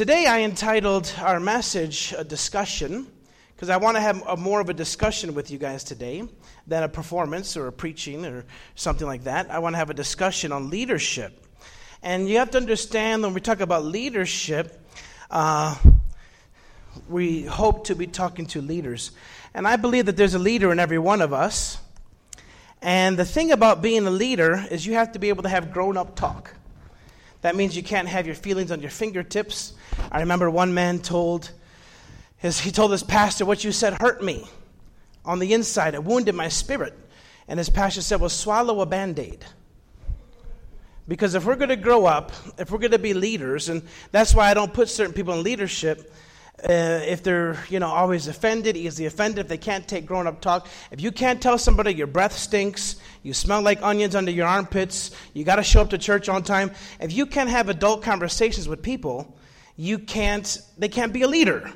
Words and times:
Today, 0.00 0.24
I 0.24 0.40
entitled 0.40 1.12
our 1.20 1.38
message 1.38 2.14
a 2.16 2.24
discussion 2.24 3.06
because 3.54 3.68
I 3.68 3.76
want 3.76 3.98
to 3.98 4.00
have 4.00 4.26
a, 4.26 4.34
more 4.34 4.58
of 4.58 4.70
a 4.70 4.72
discussion 4.72 5.34
with 5.34 5.50
you 5.50 5.58
guys 5.58 5.84
today 5.84 6.26
than 6.66 6.82
a 6.82 6.88
performance 6.88 7.54
or 7.54 7.66
a 7.66 7.72
preaching 7.72 8.24
or 8.24 8.46
something 8.76 9.06
like 9.06 9.24
that. 9.24 9.50
I 9.50 9.58
want 9.58 9.74
to 9.74 9.76
have 9.76 9.90
a 9.90 9.94
discussion 9.94 10.52
on 10.52 10.70
leadership. 10.70 11.44
And 12.02 12.26
you 12.30 12.38
have 12.38 12.50
to 12.52 12.56
understand 12.56 13.22
when 13.22 13.34
we 13.34 13.42
talk 13.42 13.60
about 13.60 13.84
leadership, 13.84 14.82
uh, 15.30 15.76
we 17.06 17.42
hope 17.42 17.84
to 17.88 17.94
be 17.94 18.06
talking 18.06 18.46
to 18.46 18.62
leaders. 18.62 19.10
And 19.52 19.68
I 19.68 19.76
believe 19.76 20.06
that 20.06 20.16
there's 20.16 20.32
a 20.32 20.38
leader 20.38 20.72
in 20.72 20.78
every 20.80 20.98
one 20.98 21.20
of 21.20 21.34
us. 21.34 21.76
And 22.80 23.18
the 23.18 23.26
thing 23.26 23.52
about 23.52 23.82
being 23.82 24.06
a 24.06 24.10
leader 24.10 24.64
is 24.70 24.86
you 24.86 24.94
have 24.94 25.12
to 25.12 25.18
be 25.18 25.28
able 25.28 25.42
to 25.42 25.50
have 25.50 25.74
grown 25.74 25.98
up 25.98 26.16
talk. 26.16 26.54
That 27.42 27.56
means 27.56 27.76
you 27.76 27.82
can't 27.82 28.08
have 28.08 28.26
your 28.26 28.34
feelings 28.34 28.70
on 28.70 28.80
your 28.80 28.90
fingertips. 28.90 29.72
I 30.12 30.20
remember 30.20 30.50
one 30.50 30.74
man 30.74 30.98
told 30.98 31.50
his, 32.36 32.60
he 32.60 32.70
told 32.70 32.90
his 32.90 33.02
pastor, 33.02 33.44
What 33.44 33.64
you 33.64 33.72
said 33.72 34.00
hurt 34.00 34.22
me 34.22 34.46
on 35.24 35.38
the 35.38 35.52
inside, 35.52 35.94
it 35.94 36.04
wounded 36.04 36.34
my 36.34 36.48
spirit. 36.48 36.96
And 37.48 37.58
his 37.58 37.70
pastor 37.70 38.02
said, 38.02 38.20
Well, 38.20 38.30
swallow 38.30 38.80
a 38.80 38.86
band 38.86 39.18
aid. 39.18 39.44
Because 41.08 41.34
if 41.34 41.44
we're 41.44 41.56
going 41.56 41.70
to 41.70 41.76
grow 41.76 42.06
up, 42.06 42.32
if 42.56 42.70
we're 42.70 42.78
going 42.78 42.92
to 42.92 42.98
be 42.98 43.14
leaders, 43.14 43.68
and 43.68 43.82
that's 44.12 44.34
why 44.34 44.50
I 44.50 44.54
don't 44.54 44.72
put 44.72 44.88
certain 44.88 45.12
people 45.12 45.34
in 45.34 45.42
leadership, 45.42 46.14
uh, 46.64 47.00
if 47.06 47.22
they're 47.22 47.56
you 47.68 47.78
know 47.78 47.88
always 47.88 48.26
offended, 48.26 48.76
easily 48.76 49.06
offended, 49.06 49.38
if 49.38 49.48
they 49.48 49.58
can't 49.58 49.86
take 49.88 50.06
grown 50.06 50.26
up 50.26 50.40
talk, 50.40 50.68
if 50.90 51.00
you 51.00 51.10
can't 51.10 51.40
tell 51.40 51.58
somebody 51.58 51.94
your 51.94 52.06
breath 52.06 52.36
stinks, 52.36 52.96
you 53.22 53.32
smell 53.32 53.62
like 53.62 53.82
onions 53.82 54.14
under 54.14 54.30
your 54.30 54.46
armpits, 54.46 55.10
you 55.32 55.44
got 55.44 55.56
to 55.56 55.62
show 55.62 55.80
up 55.80 55.90
to 55.90 55.98
church 55.98 56.28
on 56.28 56.42
time, 56.42 56.70
if 57.00 57.12
you 57.12 57.26
can't 57.26 57.50
have 57.50 57.68
adult 57.68 58.02
conversations 58.02 58.68
with 58.68 58.82
people, 58.82 59.36
you 59.76 59.98
can't. 59.98 60.60
They 60.78 60.88
can't 60.88 61.12
be 61.12 61.22
a 61.22 61.28
leader. 61.28 61.72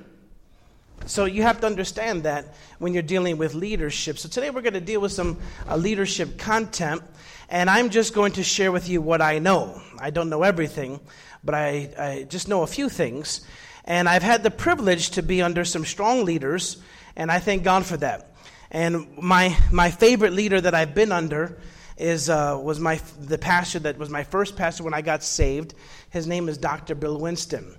So 1.07 1.27
you 1.27 1.43
have 1.43 1.61
to 1.61 1.67
understand 1.67 2.23
that 2.23 2.55
when 2.79 2.95
you're 2.95 3.03
dealing 3.03 3.37
with 3.37 3.55
leadership. 3.55 4.19
So 4.19 4.29
today 4.29 4.49
we're 4.49 4.63
going 4.63 4.75
to 4.75 4.81
deal 4.81 5.03
with 5.03 5.13
some 5.13 5.39
uh, 5.69 5.77
leadership 5.77 6.39
content, 6.39 7.03
and 7.51 7.69
I'm 7.69 7.91
just 7.91 8.15
going 8.15 8.33
to 8.33 8.43
share 8.43 8.73
with 8.73 8.89
you 8.89 9.03
what 9.03 9.21
I 9.21 9.39
know. 9.39 9.83
I 9.99 10.09
don't 10.09 10.31
know 10.31 10.43
everything, 10.43 11.01
but 11.43 11.55
I, 11.55 11.91
I 11.99 12.27
just 12.29 12.49
know 12.49 12.63
a 12.63 12.67
few 12.67 12.89
things. 12.89 13.43
And 13.85 14.09
I've 14.09 14.23
had 14.23 14.43
the 14.43 14.51
privilege 14.51 15.11
to 15.11 15.23
be 15.23 15.43
under 15.43 15.65
some 15.65 15.85
strong 15.85 16.25
leaders, 16.25 16.79
and 17.17 17.31
I 17.31 17.39
thank 17.39 17.65
God 17.65 17.85
for 17.85 17.97
that. 17.99 18.35
And 18.71 19.19
my, 19.19 19.57
my 19.71 19.91
favorite 19.91 20.33
leader 20.33 20.61
that 20.61 20.75
I've 20.75 20.95
been 20.95 21.13
under 21.13 21.59
is, 21.97 22.29
uh, 22.29 22.59
was 22.61 22.81
my, 22.81 23.01
the 23.21 23.39
pastor 23.39 23.79
that 23.81 23.99
was 23.99 24.11
my 24.11 24.25
first 24.25 24.57
pastor 24.57 24.83
when 24.85 24.95
I 24.95 25.03
got 25.03 25.23
saved. 25.23 25.75
His 26.11 26.27
name 26.27 26.49
is 26.49 26.59
Dr. 26.59 26.95
Bill 26.95 27.19
Winston. 27.19 27.77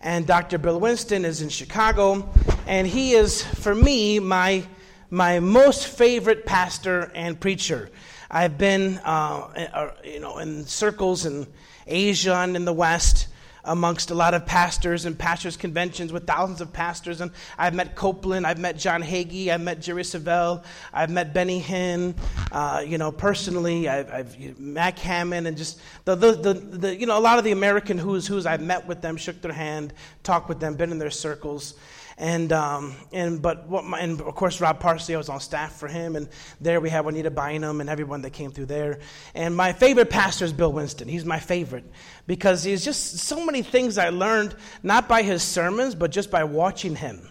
And 0.00 0.26
Dr. 0.26 0.56
Bill 0.56 0.80
Winston 0.80 1.24
is 1.24 1.42
in 1.42 1.50
Chicago, 1.50 2.30
and 2.66 2.86
he 2.86 3.12
is, 3.12 3.42
for 3.44 3.74
me, 3.74 4.18
my, 4.18 4.64
my 5.10 5.40
most 5.40 5.88
favorite 5.88 6.46
pastor 6.46 7.12
and 7.14 7.38
preacher. 7.38 7.90
I've 8.30 8.56
been, 8.56 8.98
uh, 9.04 9.68
uh 9.72 9.90
you 10.04 10.20
know, 10.20 10.38
in 10.38 10.64
circles 10.64 11.26
in 11.26 11.46
Asia 11.86 12.36
and 12.36 12.56
in 12.56 12.64
the 12.64 12.72
West, 12.72 13.26
amongst 13.64 14.10
a 14.10 14.14
lot 14.14 14.34
of 14.34 14.46
pastors 14.46 15.04
and 15.04 15.18
pastors' 15.18 15.56
conventions 15.56 16.12
with 16.12 16.26
thousands 16.26 16.60
of 16.60 16.72
pastors. 16.72 17.20
And 17.20 17.30
I've 17.58 17.74
met 17.74 17.94
Copeland, 17.94 18.46
I've 18.46 18.58
met 18.58 18.78
John 18.78 19.02
Hagee, 19.02 19.50
I've 19.50 19.60
met 19.60 19.80
Jerry 19.80 20.02
Savelle, 20.02 20.64
I've 20.92 21.10
met 21.10 21.34
Benny 21.34 21.60
Hinn, 21.60 22.14
uh, 22.52 22.82
you 22.86 22.98
know, 22.98 23.12
personally, 23.12 23.88
I've, 23.88 24.10
I've 24.10 24.58
Mac 24.58 24.98
Hammond, 24.98 25.46
and 25.46 25.56
just 25.56 25.80
the, 26.04 26.14
the, 26.14 26.32
the, 26.32 26.54
the, 26.54 26.96
you 26.96 27.06
know, 27.06 27.18
a 27.18 27.20
lot 27.20 27.38
of 27.38 27.44
the 27.44 27.52
American 27.52 27.98
who's 27.98 28.26
who's. 28.26 28.46
I've 28.46 28.62
met 28.62 28.86
with 28.86 29.00
them, 29.00 29.16
shook 29.16 29.40
their 29.42 29.52
hand, 29.52 29.92
talked 30.22 30.48
with 30.48 30.60
them, 30.60 30.74
been 30.74 30.90
in 30.90 30.98
their 30.98 31.10
circles. 31.10 31.74
And, 32.20 32.52
um, 32.52 32.94
and 33.12 33.40
but 33.40 33.66
what 33.66 33.86
my, 33.86 33.98
and 33.98 34.20
of 34.20 34.34
course 34.34 34.60
Rod 34.60 34.78
Parsley, 34.78 35.14
I 35.14 35.18
was 35.18 35.30
on 35.30 35.40
staff 35.40 35.76
for 35.76 35.88
him, 35.88 36.16
and 36.16 36.28
there 36.60 36.78
we 36.78 36.90
have 36.90 37.06
Juanita 37.06 37.30
Bynum 37.30 37.80
and 37.80 37.88
everyone 37.88 38.20
that 38.22 38.34
came 38.34 38.50
through 38.50 38.66
there. 38.66 38.98
And 39.34 39.56
my 39.56 39.72
favorite 39.72 40.10
pastor 40.10 40.44
is 40.44 40.52
Bill 40.52 40.70
Winston. 40.70 41.08
He's 41.08 41.24
my 41.24 41.38
favorite 41.40 41.84
because 42.26 42.62
he's 42.62 42.84
just 42.84 43.20
so 43.20 43.42
many 43.46 43.62
things 43.62 43.96
I 43.96 44.10
learned 44.10 44.54
not 44.82 45.08
by 45.08 45.22
his 45.22 45.42
sermons, 45.42 45.94
but 45.94 46.10
just 46.10 46.30
by 46.30 46.44
watching 46.44 46.94
him 46.94 47.26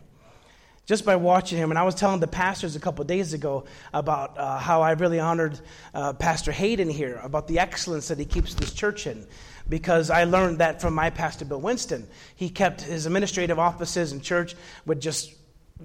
just 0.89 1.05
by 1.05 1.15
watching 1.15 1.59
him. 1.59 1.69
And 1.69 1.77
I 1.77 1.83
was 1.83 1.93
telling 1.93 2.19
the 2.19 2.25
pastors 2.25 2.75
a 2.75 2.79
couple 2.79 3.05
days 3.05 3.33
ago 3.33 3.65
about 3.93 4.35
uh, 4.39 4.57
how 4.57 4.81
I 4.81 4.93
really 4.93 5.19
honored 5.19 5.59
uh, 5.93 6.13
Pastor 6.13 6.51
Hayden 6.51 6.89
here, 6.89 7.19
about 7.23 7.47
the 7.47 7.59
excellence 7.59 8.07
that 8.07 8.17
he 8.17 8.25
keeps 8.25 8.55
this 8.55 8.73
church 8.73 9.05
in 9.05 9.27
because 9.69 10.09
I 10.09 10.23
learned 10.23 10.57
that 10.57 10.81
from 10.81 10.95
my 10.95 11.11
pastor, 11.11 11.45
Bill 11.45 11.61
Winston. 11.61 12.07
He 12.35 12.49
kept 12.49 12.81
his 12.81 13.05
administrative 13.05 13.59
offices 13.59 14.13
and 14.13 14.23
church 14.23 14.55
with 14.87 14.99
just, 14.99 15.31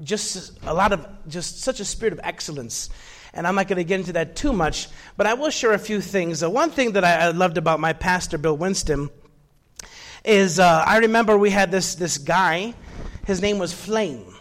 just 0.03 0.59
a 0.62 0.72
lot 0.72 0.94
of, 0.94 1.06
just 1.28 1.60
such 1.60 1.81
a 1.81 1.84
spirit 1.84 2.15
of 2.15 2.21
excellence. 2.25 2.88
And 3.34 3.47
I'm 3.47 3.56
not 3.56 3.69
going 3.69 3.76
to 3.76 3.84
get 3.84 4.00
into 4.00 4.15
that 4.15 4.36
too 4.36 4.54
much, 4.54 4.88
but 5.19 5.26
I 5.26 5.34
will 5.34 5.50
share 5.50 5.75
a 5.75 5.78
few 5.78 6.00
things. 6.00 6.41
The 6.41 6.48
one 6.48 6.71
thing 6.71 6.92
that 6.92 7.04
I 7.04 7.28
loved 7.28 7.59
about 7.59 7.78
my 7.78 7.92
pastor, 7.92 8.38
Bill 8.38 8.56
Winston, 8.56 9.10
is 10.25 10.59
uh, 10.59 10.82
I 10.86 10.97
remember 10.97 11.36
we 11.36 11.50
had 11.50 11.71
this, 11.71 11.94
this 11.94 12.16
guy, 12.16 12.72
his 13.26 13.42
name 13.42 13.59
was 13.59 13.75
Flame. 13.75 14.34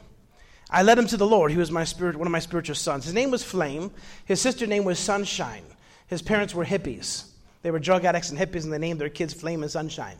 I 0.73 0.81
led 0.81 0.97
him 0.97 1.06
to 1.07 1.17
the 1.17 1.28
Lord. 1.28 1.51
He 1.51 1.57
was 1.57 1.69
my 1.69 1.84
spirit, 1.84 2.16
one 2.16 2.28
of 2.28 2.31
my 2.31 2.39
spiritual 2.39 2.75
sons. 2.75 3.06
His 3.06 3.13
name 3.13 3.29
was 3.29 3.44
Flame. 3.44 3.91
His 4.25 4.41
sister 4.41 4.66
name 4.66 4.85
was 4.85 4.97
Sunshine. 4.97 5.63
His 6.07 6.23
parents 6.23 6.56
were 6.56 6.66
hippies. 6.66 7.25
They 7.61 7.69
were 7.69 7.78
drug 7.78 8.06
addicts 8.06 8.31
and 8.31 8.39
hippies, 8.39 8.63
and 8.63 8.73
they 8.73 8.79
named 8.79 9.00
their 9.00 9.09
kids 9.09 9.35
Flame 9.35 9.62
and 9.62 9.72
Sunshine. 9.72 10.17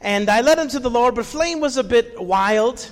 And 0.00 0.30
I 0.30 0.40
led 0.40 0.58
him 0.58 0.68
to 0.68 0.80
the 0.80 0.88
Lord, 0.88 1.14
but 1.14 1.26
Flame 1.26 1.60
was 1.60 1.76
a 1.76 1.84
bit 1.84 2.20
wild. 2.20 2.90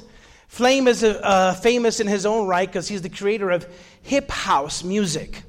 Flame 0.49 0.87
is 0.87 1.03
a, 1.03 1.25
uh, 1.25 1.55
famous 1.55 1.99
in 1.99 2.07
his 2.07 2.27
own 2.27 2.47
right 2.47 2.69
because 2.69 2.89
he's 2.89 3.01
the 3.01 3.09
creator 3.09 3.51
of 3.51 3.67
hip 4.03 4.31
house 4.31 4.85
music. 4.85 5.43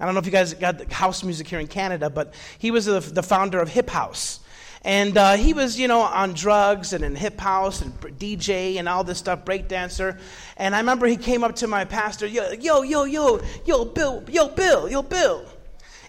I 0.00 0.04
don't 0.04 0.14
know 0.14 0.20
if 0.20 0.26
you 0.26 0.32
guys 0.32 0.54
got 0.54 0.92
house 0.92 1.22
music 1.22 1.46
here 1.46 1.60
in 1.60 1.68
Canada, 1.68 2.10
but 2.10 2.34
he 2.58 2.72
was 2.72 2.86
the, 2.86 2.98
the 2.98 3.22
founder 3.22 3.60
of 3.60 3.68
Hip 3.68 3.90
House. 3.90 4.40
And 4.84 5.16
uh, 5.18 5.34
he 5.34 5.52
was, 5.52 5.78
you 5.78 5.88
know, 5.88 6.00
on 6.00 6.34
drugs 6.34 6.92
and 6.92 7.04
in 7.04 7.16
hip 7.16 7.40
house 7.40 7.82
and 7.82 7.92
DJ 8.18 8.78
and 8.78 8.88
all 8.88 9.04
this 9.04 9.18
stuff, 9.18 9.44
breakdancer. 9.44 10.18
And 10.56 10.74
I 10.74 10.78
remember 10.78 11.06
he 11.06 11.16
came 11.16 11.42
up 11.42 11.56
to 11.56 11.66
my 11.66 11.84
pastor, 11.84 12.26
yo, 12.26 12.52
yo, 12.52 12.82
yo, 12.82 13.04
yo, 13.04 13.40
yo, 13.64 13.84
Bill, 13.84 14.24
yo, 14.28 14.48
Bill, 14.48 14.88
yo, 14.88 15.02
Bill. 15.02 15.44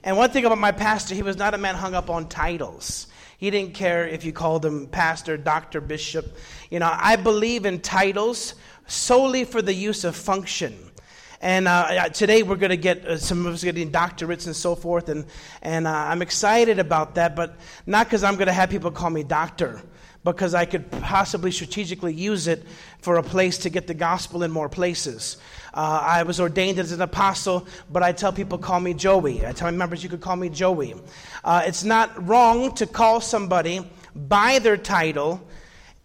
And 0.03 0.17
one 0.17 0.29
thing 0.29 0.45
about 0.45 0.59
my 0.59 0.71
pastor, 0.71 1.15
he 1.15 1.23
was 1.23 1.37
not 1.37 1.53
a 1.53 1.57
man 1.57 1.75
hung 1.75 1.93
up 1.93 2.09
on 2.09 2.29
titles. 2.29 3.07
He 3.37 3.49
didn't 3.49 3.73
care 3.73 4.07
if 4.07 4.23
you 4.23 4.33
called 4.33 4.65
him 4.65 4.87
pastor, 4.87 5.37
doctor, 5.37 5.81
bishop. 5.81 6.37
You 6.69 6.79
know, 6.79 6.91
I 6.91 7.15
believe 7.15 7.65
in 7.65 7.79
titles 7.79 8.53
solely 8.85 9.45
for 9.45 9.61
the 9.61 9.73
use 9.73 10.03
of 10.03 10.15
function. 10.15 10.88
And 11.41 11.69
uh, 11.69 12.09
today 12.09 12.43
we're 12.43 12.57
going 12.57 12.71
to 12.71 12.77
get 12.77 13.05
uh, 13.05 13.17
some 13.17 13.45
of 13.45 13.53
us 13.53 13.63
getting 13.63 13.91
doctorates 13.91 14.45
and 14.45 14.55
so 14.55 14.75
forth, 14.75 15.07
and, 15.07 15.25
and 15.61 15.87
uh, 15.87 15.91
I'm 15.91 16.21
excited 16.21 16.79
about 16.79 17.15
that, 17.15 17.33
but 17.35 17.55
not 17.85 18.07
because 18.07 18.23
I'm 18.23 18.35
going 18.35 18.47
to 18.47 18.53
have 18.53 18.69
people 18.69 18.91
call 18.91 19.09
me 19.09 19.23
doctor 19.23 19.81
because 20.25 20.53
I 20.53 20.65
could 20.65 20.91
possibly 20.91 21.51
strategically 21.51 22.13
use 22.13 22.47
it 22.47 22.65
for 22.99 23.15
a 23.15 23.23
place 23.23 23.59
to 23.59 23.69
get 23.69 23.87
the 23.87 23.93
gospel 23.93 24.43
in 24.43 24.51
more 24.51 24.67
places. 24.67 25.37
Uh, 25.73 26.01
I 26.03 26.23
was 26.23 26.41
ordained 26.41 26.77
as 26.77 26.91
an 26.91 27.01
apostle, 27.01 27.67
but 27.89 28.03
I 28.03 28.11
tell 28.11 28.33
people, 28.33 28.57
call 28.57 28.81
me 28.81 28.93
Joey. 28.93 29.45
I 29.45 29.53
tell 29.53 29.71
my 29.71 29.77
members, 29.77 30.03
you 30.03 30.09
could 30.09 30.19
call 30.19 30.35
me 30.35 30.49
Joey. 30.49 30.93
Uh, 31.45 31.63
it's 31.65 31.85
not 31.85 32.27
wrong 32.27 32.73
to 32.75 32.85
call 32.85 33.21
somebody 33.21 33.89
by 34.13 34.59
their 34.59 34.75
title, 34.75 35.41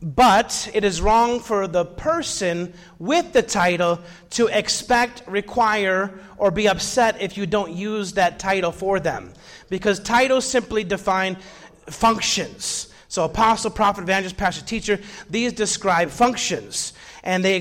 but 0.05 0.71
it 0.75 0.85
is 0.85 1.01
wrong 1.01 1.41
for 1.41 1.67
the 1.67 1.87
person 1.87 2.75
with 2.99 3.33
the 3.33 3.43
title 3.43 3.99
to 4.29 4.49
expect, 4.49 5.23
require, 5.27 6.13
or 6.37 6.51
be 6.51 6.69
upset 6.69 7.23
if 7.23 7.39
you 7.39 7.47
don't 7.47 7.73
use 7.73 8.13
that 8.13 8.39
title 8.39 8.71
for 8.71 9.01
them. 9.01 9.33
Because 9.71 9.99
titles 9.99 10.45
simply 10.45 10.85
define 10.85 11.39
functions. 11.87 12.93
So, 13.09 13.25
apostle, 13.25 13.71
prophet, 13.71 14.03
evangelist, 14.03 14.37
pastor, 14.37 14.65
teacher, 14.67 15.01
these 15.31 15.55
describe 15.55 16.11
functions. 16.11 16.93
and 17.23 17.43
they 17.43 17.59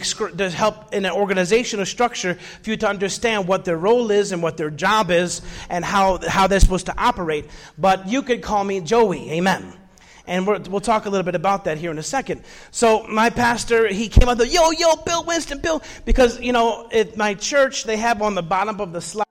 help 0.49 0.93
in 0.93 1.05
an 1.05 1.11
organizational 1.13 1.85
structure 1.85 2.33
for 2.33 2.69
you 2.69 2.75
to 2.75 2.89
understand 2.89 3.47
what 3.47 3.63
their 3.63 3.77
role 3.77 4.11
is 4.11 4.33
and 4.33 4.43
what 4.43 4.57
their 4.57 4.69
job 4.69 5.09
is 5.09 5.41
and 5.69 5.85
how, 5.85 6.19
how 6.27 6.47
they're 6.47 6.59
supposed 6.59 6.87
to 6.87 6.97
operate. 6.97 7.45
But 7.77 8.09
you 8.09 8.21
could 8.23 8.41
call 8.41 8.65
me 8.65 8.81
Joey. 8.81 9.31
Amen. 9.31 9.73
And 10.25 10.47
we 10.47 10.57
will 10.69 10.81
talk 10.81 11.05
a 11.05 11.09
little 11.09 11.25
bit 11.25 11.35
about 11.35 11.65
that 11.65 11.77
here 11.77 11.91
in 11.91 11.97
a 11.97 12.03
second. 12.03 12.43
So 12.71 13.05
my 13.07 13.29
pastor, 13.29 13.87
he 13.87 14.07
came 14.07 14.29
out 14.29 14.37
the 14.37 14.47
yo 14.47 14.71
yo 14.71 14.95
Bill 14.97 15.23
Winston 15.25 15.59
Bill 15.59 15.81
because 16.05 16.39
you 16.39 16.53
know 16.53 16.87
at 16.93 17.17
my 17.17 17.33
church 17.33 17.83
they 17.83 17.97
have 17.97 18.21
on 18.21 18.35
the 18.35 18.43
bottom 18.43 18.79
of 18.79 18.93
the 18.93 19.01
slide. 19.01 19.23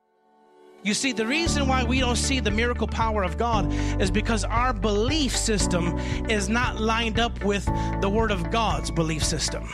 You 0.83 0.93
see, 0.93 1.13
the 1.13 1.25
reason 1.25 1.65
why 1.69 1.85
we 1.85 2.01
don't 2.01 2.17
see 2.17 2.41
the 2.41 2.51
miracle 2.51 2.87
power 2.87 3.23
of 3.23 3.37
God 3.37 3.71
is 4.01 4.11
because 4.11 4.43
our 4.43 4.73
belief 4.73 5.35
system 5.35 5.97
is 6.29 6.49
not 6.49 6.81
lined 6.81 7.19
up 7.19 7.41
with 7.45 7.65
the 8.01 8.09
Word 8.09 8.31
of 8.31 8.51
God's 8.51 8.91
belief 8.91 9.23
system. 9.23 9.65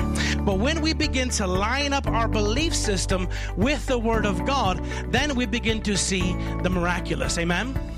But 0.46 0.60
when 0.60 0.82
we 0.82 0.94
begin 0.94 1.30
to 1.30 1.48
line 1.48 1.94
up 1.94 2.06
our 2.06 2.28
belief 2.28 2.76
system 2.76 3.28
with 3.58 3.88
the 3.88 3.98
Word 3.98 4.28
of 4.28 4.46
God, 4.46 4.86
then 5.10 5.34
we 5.34 5.48
begin 5.48 5.82
to 5.82 5.98
see 5.98 6.34
the 6.62 6.70
miraculous. 6.70 7.40
Amen? 7.40 7.89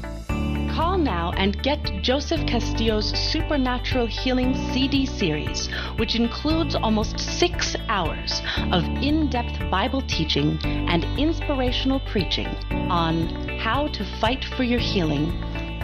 Call 0.72 0.98
now 0.98 1.34
and 1.36 1.62
get 1.64 1.84
Joseph 2.02 2.48
Castillo's 2.48 3.10
Supernatural 3.32 4.06
Healing 4.06 4.56
CD 4.72 5.06
series, 5.06 5.68
which 5.98 6.16
includes 6.16 6.76
almost 6.76 7.20
six 7.20 7.76
hours 7.90 8.42
of 8.72 8.86
in 8.86 9.30
depth 9.30 9.60
Bible 9.70 10.02
teaching 10.04 10.58
and 10.64 11.04
inspirational 11.20 12.00
preaching 12.00 12.48
on 12.90 13.28
how 13.60 13.88
to 13.90 14.06
fight 14.22 14.46
for 14.46 14.64
your 14.64 14.80
healing. 14.80 15.34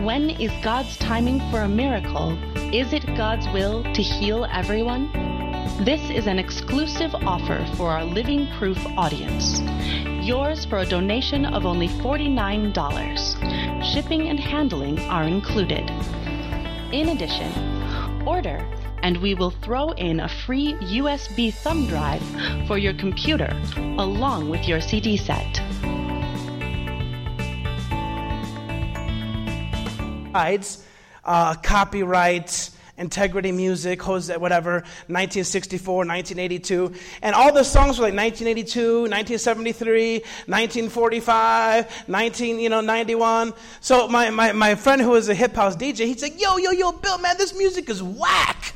When 0.05 0.29
is 0.29 0.51
God's 0.63 0.95
timing 0.97 1.41
for 1.51 1.63
a 1.63 1.67
miracle? 1.67 2.37
Is 2.73 2.93
it 2.93 3.05
God's 3.17 3.45
will 3.49 3.83
to 3.91 4.01
heal 4.01 4.45
everyone? 4.45 5.11
This 5.83 6.09
is 6.09 6.27
an 6.27 6.39
exclusive 6.39 7.13
offer 7.13 7.65
for 7.75 7.89
our 7.89 8.05
Living 8.05 8.47
Proof 8.57 8.77
audience. 8.97 9.59
Yours 10.25 10.65
for 10.65 10.79
a 10.79 10.85
donation 10.85 11.45
of 11.45 11.65
only 11.65 11.87
$49. 11.87 13.66
Shipping 13.83 14.29
and 14.29 14.39
handling 14.39 14.99
are 15.01 15.23
included. 15.23 15.89
In 16.91 17.09
addition, 17.09 17.51
order 18.27 18.65
and 19.03 19.17
we 19.17 19.35
will 19.35 19.51
throw 19.51 19.91
in 19.91 20.19
a 20.19 20.29
free 20.29 20.73
USB 20.73 21.53
thumb 21.53 21.87
drive 21.87 22.21
for 22.67 22.77
your 22.77 22.93
computer 22.93 23.49
along 23.97 24.49
with 24.49 24.67
your 24.67 24.81
CD 24.81 25.17
set. 25.17 25.61
Uh, 31.27 31.55
copyrights, 31.55 32.76
Integrity 32.97 33.51
Music, 33.51 34.01
Jose, 34.01 34.35
whatever, 34.37 34.77
1964, 35.07 35.97
1982. 35.97 36.93
And 37.21 37.35
all 37.35 37.53
the 37.53 37.63
songs 37.63 37.99
were 37.99 38.05
like 38.05 38.15
1982, 38.15 39.01
1973, 39.01 40.19
1945, 40.19 42.07
19, 42.07 42.59
you 42.59 42.69
know, 42.69 42.81
91. 42.81 43.53
So 43.81 44.07
my, 44.07 44.31
my, 44.31 44.51
my 44.51 44.73
friend 44.75 45.01
who 45.01 45.11
was 45.11 45.29
a 45.29 45.35
hip 45.35 45.55
house 45.55 45.75
DJ, 45.75 46.05
he 46.05 46.17
said, 46.17 46.39
yo, 46.39 46.57
yo, 46.57 46.71
yo, 46.71 46.91
Bill, 46.91 47.19
man, 47.19 47.35
this 47.37 47.55
music 47.55 47.87
is 47.89 48.01
whack. 48.01 48.73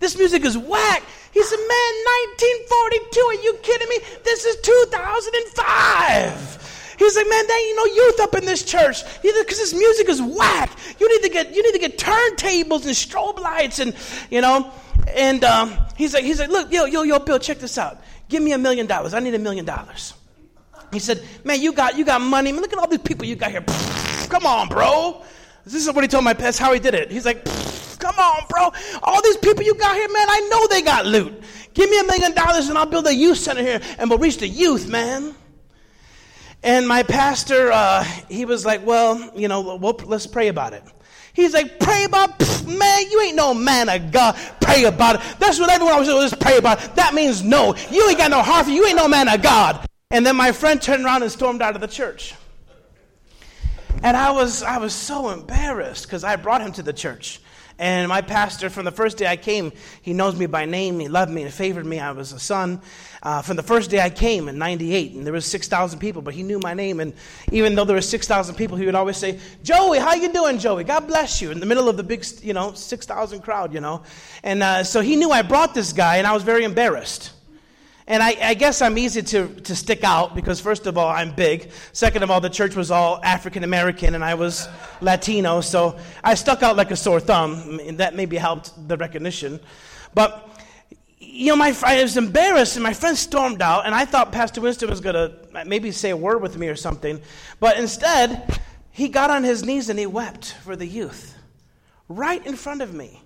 This 0.00 0.18
music 0.18 0.44
is 0.44 0.58
whack. 0.58 1.02
He 1.32 1.42
said, 1.42 1.56
man, 1.56 1.66
1942, 1.66 3.20
are 3.20 3.42
you 3.42 3.58
kidding 3.62 3.88
me? 3.88 3.98
This 4.24 4.44
is 4.44 4.60
2005. 4.60 6.61
He's 7.02 7.16
like, 7.16 7.28
man, 7.28 7.46
there 7.46 7.68
ain't 7.68 7.76
no 7.76 7.84
youth 7.94 8.20
up 8.20 8.34
in 8.36 8.44
this 8.44 8.62
church. 8.62 9.02
Because 9.22 9.58
this 9.58 9.74
music 9.74 10.08
is 10.08 10.22
whack. 10.22 10.70
You 11.00 11.08
need 11.08 11.26
to 11.26 11.32
get 11.32 11.54
you 11.54 11.62
need 11.62 11.72
to 11.72 11.78
get 11.78 11.98
turntables 11.98 12.84
and 12.84 12.94
strobe 12.94 13.40
lights 13.40 13.80
and 13.80 13.94
you 14.30 14.40
know. 14.40 14.70
And 15.16 15.42
um, 15.44 15.76
he's 15.96 16.14
like, 16.14 16.24
he's 16.24 16.38
like, 16.38 16.48
look, 16.48 16.72
yo, 16.72 16.84
yo, 16.84 17.02
yo, 17.02 17.18
Bill, 17.18 17.38
check 17.38 17.58
this 17.58 17.76
out. 17.76 18.00
Give 18.28 18.42
me 18.42 18.52
a 18.52 18.58
million 18.58 18.86
dollars. 18.86 19.14
I 19.14 19.20
need 19.20 19.34
a 19.34 19.38
million 19.38 19.64
dollars. 19.64 20.14
He 20.92 20.98
said, 20.98 21.22
man, 21.44 21.60
you 21.60 21.72
got 21.72 21.96
you 21.96 22.04
got 22.04 22.20
money. 22.20 22.52
Look 22.52 22.72
at 22.72 22.78
all 22.78 22.86
these 22.88 23.00
people 23.00 23.26
you 23.26 23.34
got 23.34 23.50
here. 23.50 23.62
Come 24.28 24.46
on, 24.46 24.68
bro. 24.68 25.22
This 25.64 25.86
is 25.86 25.92
what 25.92 26.02
he 26.02 26.08
told 26.08 26.24
my 26.24 26.34
past 26.34 26.58
how 26.58 26.72
he 26.72 26.80
did 26.80 26.94
it. 26.94 27.10
He's 27.10 27.24
like, 27.24 27.44
come 28.00 28.18
on, 28.18 28.42
bro. 28.48 28.72
All 29.02 29.22
these 29.22 29.36
people 29.36 29.62
you 29.62 29.74
got 29.76 29.94
here, 29.94 30.08
man, 30.08 30.26
I 30.28 30.48
know 30.50 30.66
they 30.66 30.82
got 30.82 31.06
loot. 31.06 31.32
Give 31.72 31.88
me 31.88 32.00
a 32.00 32.04
million 32.04 32.34
dollars 32.34 32.68
and 32.68 32.76
I'll 32.76 32.86
build 32.86 33.06
a 33.06 33.14
youth 33.14 33.38
center 33.38 33.62
here 33.62 33.80
and 33.98 34.10
we'll 34.10 34.18
reach 34.18 34.38
the 34.38 34.48
youth, 34.48 34.88
man. 34.88 35.36
And 36.62 36.86
my 36.86 37.02
pastor, 37.02 37.72
uh, 37.72 38.04
he 38.28 38.44
was 38.44 38.64
like, 38.64 38.86
well, 38.86 39.30
you 39.34 39.48
know, 39.48 39.76
we'll, 39.76 39.98
let's 40.04 40.26
pray 40.26 40.48
about 40.48 40.72
it. 40.72 40.84
He's 41.34 41.54
like, 41.54 41.80
pray 41.80 42.04
about, 42.04 42.38
pff, 42.38 42.78
man, 42.78 43.10
you 43.10 43.22
ain't 43.22 43.36
no 43.36 43.54
man 43.54 43.88
of 43.88 44.12
God. 44.12 44.36
Pray 44.60 44.84
about 44.84 45.16
it. 45.16 45.22
That's 45.38 45.58
what 45.58 45.70
everyone 45.70 45.94
always 45.94 46.30
says, 46.30 46.34
pray 46.38 46.58
about 46.58 46.84
it. 46.84 46.94
That 46.94 47.14
means 47.14 47.42
no. 47.42 47.74
You 47.90 48.08
ain't 48.08 48.18
got 48.18 48.30
no 48.30 48.42
heart 48.42 48.66
for 48.66 48.70
you. 48.70 48.82
You 48.82 48.86
ain't 48.86 48.96
no 48.96 49.08
man 49.08 49.28
of 49.28 49.42
God. 49.42 49.86
And 50.10 50.26
then 50.26 50.36
my 50.36 50.52
friend 50.52 50.80
turned 50.80 51.04
around 51.04 51.22
and 51.22 51.32
stormed 51.32 51.62
out 51.62 51.74
of 51.74 51.80
the 51.80 51.88
church. 51.88 52.34
And 54.02 54.16
I 54.16 54.30
was, 54.30 54.62
I 54.62 54.78
was 54.78 54.94
so 54.94 55.30
embarrassed 55.30 56.04
because 56.04 56.22
I 56.22 56.36
brought 56.36 56.60
him 56.60 56.72
to 56.72 56.82
the 56.82 56.92
church. 56.92 57.40
And 57.78 58.08
my 58.08 58.22
pastor, 58.22 58.70
from 58.70 58.84
the 58.84 58.90
first 58.90 59.16
day 59.16 59.26
I 59.26 59.36
came, 59.36 59.72
he 60.02 60.12
knows 60.12 60.36
me 60.36 60.46
by 60.46 60.64
name. 60.64 61.00
He 61.00 61.08
loved 61.08 61.32
me 61.32 61.42
and 61.42 61.52
favored 61.52 61.86
me. 61.86 61.98
I 61.98 62.12
was 62.12 62.32
a 62.32 62.38
son. 62.38 62.80
Uh, 63.22 63.42
from 63.42 63.56
the 63.56 63.62
first 63.62 63.90
day 63.90 64.00
I 64.00 64.10
came 64.10 64.48
in 64.48 64.58
98, 64.58 65.12
and 65.12 65.26
there 65.26 65.32
was 65.32 65.46
6,000 65.46 65.98
people, 65.98 66.22
but 66.22 66.34
he 66.34 66.42
knew 66.42 66.58
my 66.58 66.74
name. 66.74 67.00
And 67.00 67.12
even 67.50 67.74
though 67.74 67.84
there 67.84 67.96
were 67.96 68.00
6,000 68.00 68.54
people, 68.54 68.76
he 68.76 68.86
would 68.86 68.94
always 68.94 69.16
say, 69.16 69.38
Joey, 69.62 69.98
how 69.98 70.14
you 70.14 70.32
doing, 70.32 70.58
Joey? 70.58 70.84
God 70.84 71.06
bless 71.06 71.40
you. 71.40 71.50
In 71.50 71.60
the 71.60 71.66
middle 71.66 71.88
of 71.88 71.96
the 71.96 72.02
big, 72.02 72.24
you 72.42 72.52
know, 72.52 72.72
6,000 72.72 73.40
crowd, 73.40 73.72
you 73.72 73.80
know. 73.80 74.02
And 74.42 74.62
uh, 74.62 74.84
so 74.84 75.00
he 75.00 75.16
knew 75.16 75.30
I 75.30 75.42
brought 75.42 75.74
this 75.74 75.92
guy, 75.92 76.16
and 76.16 76.26
I 76.26 76.32
was 76.32 76.42
very 76.42 76.64
embarrassed. 76.64 77.32
And 78.06 78.22
I, 78.22 78.36
I, 78.42 78.54
guess 78.54 78.82
I'm 78.82 78.98
easy 78.98 79.22
to, 79.22 79.48
to 79.48 79.76
stick 79.76 80.02
out 80.02 80.34
because, 80.34 80.60
first 80.60 80.86
of 80.86 80.98
all, 80.98 81.08
I'm 81.08 81.34
big. 81.34 81.70
Second 81.92 82.24
of 82.24 82.30
all, 82.30 82.40
the 82.40 82.50
church 82.50 82.74
was 82.74 82.90
all 82.90 83.20
African 83.22 83.62
American 83.62 84.14
and 84.16 84.24
I 84.24 84.34
was 84.34 84.68
Latino. 85.00 85.60
So 85.60 85.98
I 86.24 86.34
stuck 86.34 86.62
out 86.64 86.76
like 86.76 86.90
a 86.90 86.96
sore 86.96 87.20
thumb. 87.20 87.78
And 87.80 87.98
that 87.98 88.16
maybe 88.16 88.36
helped 88.36 88.88
the 88.88 88.96
recognition. 88.96 89.60
But, 90.14 90.48
you 91.20 91.46
know, 91.46 91.56
my, 91.56 91.76
I 91.84 92.02
was 92.02 92.16
embarrassed 92.16 92.74
and 92.76 92.82
my 92.82 92.92
friend 92.92 93.16
stormed 93.16 93.62
out. 93.62 93.86
And 93.86 93.94
I 93.94 94.04
thought 94.04 94.32
Pastor 94.32 94.60
Winston 94.60 94.90
was 94.90 95.00
going 95.00 95.14
to 95.14 95.64
maybe 95.64 95.92
say 95.92 96.10
a 96.10 96.16
word 96.16 96.42
with 96.42 96.58
me 96.58 96.68
or 96.68 96.76
something. 96.76 97.20
But 97.60 97.78
instead, 97.78 98.58
he 98.90 99.08
got 99.08 99.30
on 99.30 99.44
his 99.44 99.62
knees 99.62 99.88
and 99.88 99.98
he 99.98 100.06
wept 100.06 100.52
for 100.64 100.74
the 100.74 100.86
youth 100.86 101.38
right 102.08 102.44
in 102.44 102.56
front 102.56 102.82
of 102.82 102.92
me. 102.92 103.22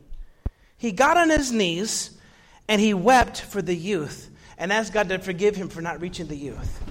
He 0.77 0.93
got 0.93 1.17
on 1.17 1.31
his 1.31 1.51
knees 1.51 2.11
and 2.69 2.81
he 2.81 2.93
wept 2.93 3.41
for 3.41 3.63
the 3.63 3.75
youth 3.75 4.31
and 4.59 4.73
asked 4.73 4.93
God 4.93 5.09
to 5.09 5.19
forgive 5.19 5.57
him 5.57 5.69
for 5.69 5.81
not 5.81 6.01
reaching 6.01 6.27
the 6.27 6.37
youth. 6.37 6.83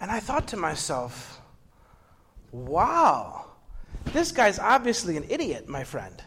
And 0.00 0.10
I 0.10 0.20
thought 0.20 0.48
to 0.48 0.56
myself, 0.56 1.40
wow, 2.52 3.46
this 4.12 4.32
guy's 4.32 4.58
obviously 4.58 5.16
an 5.16 5.24
idiot, 5.28 5.68
my 5.68 5.84
friend. 5.84 6.22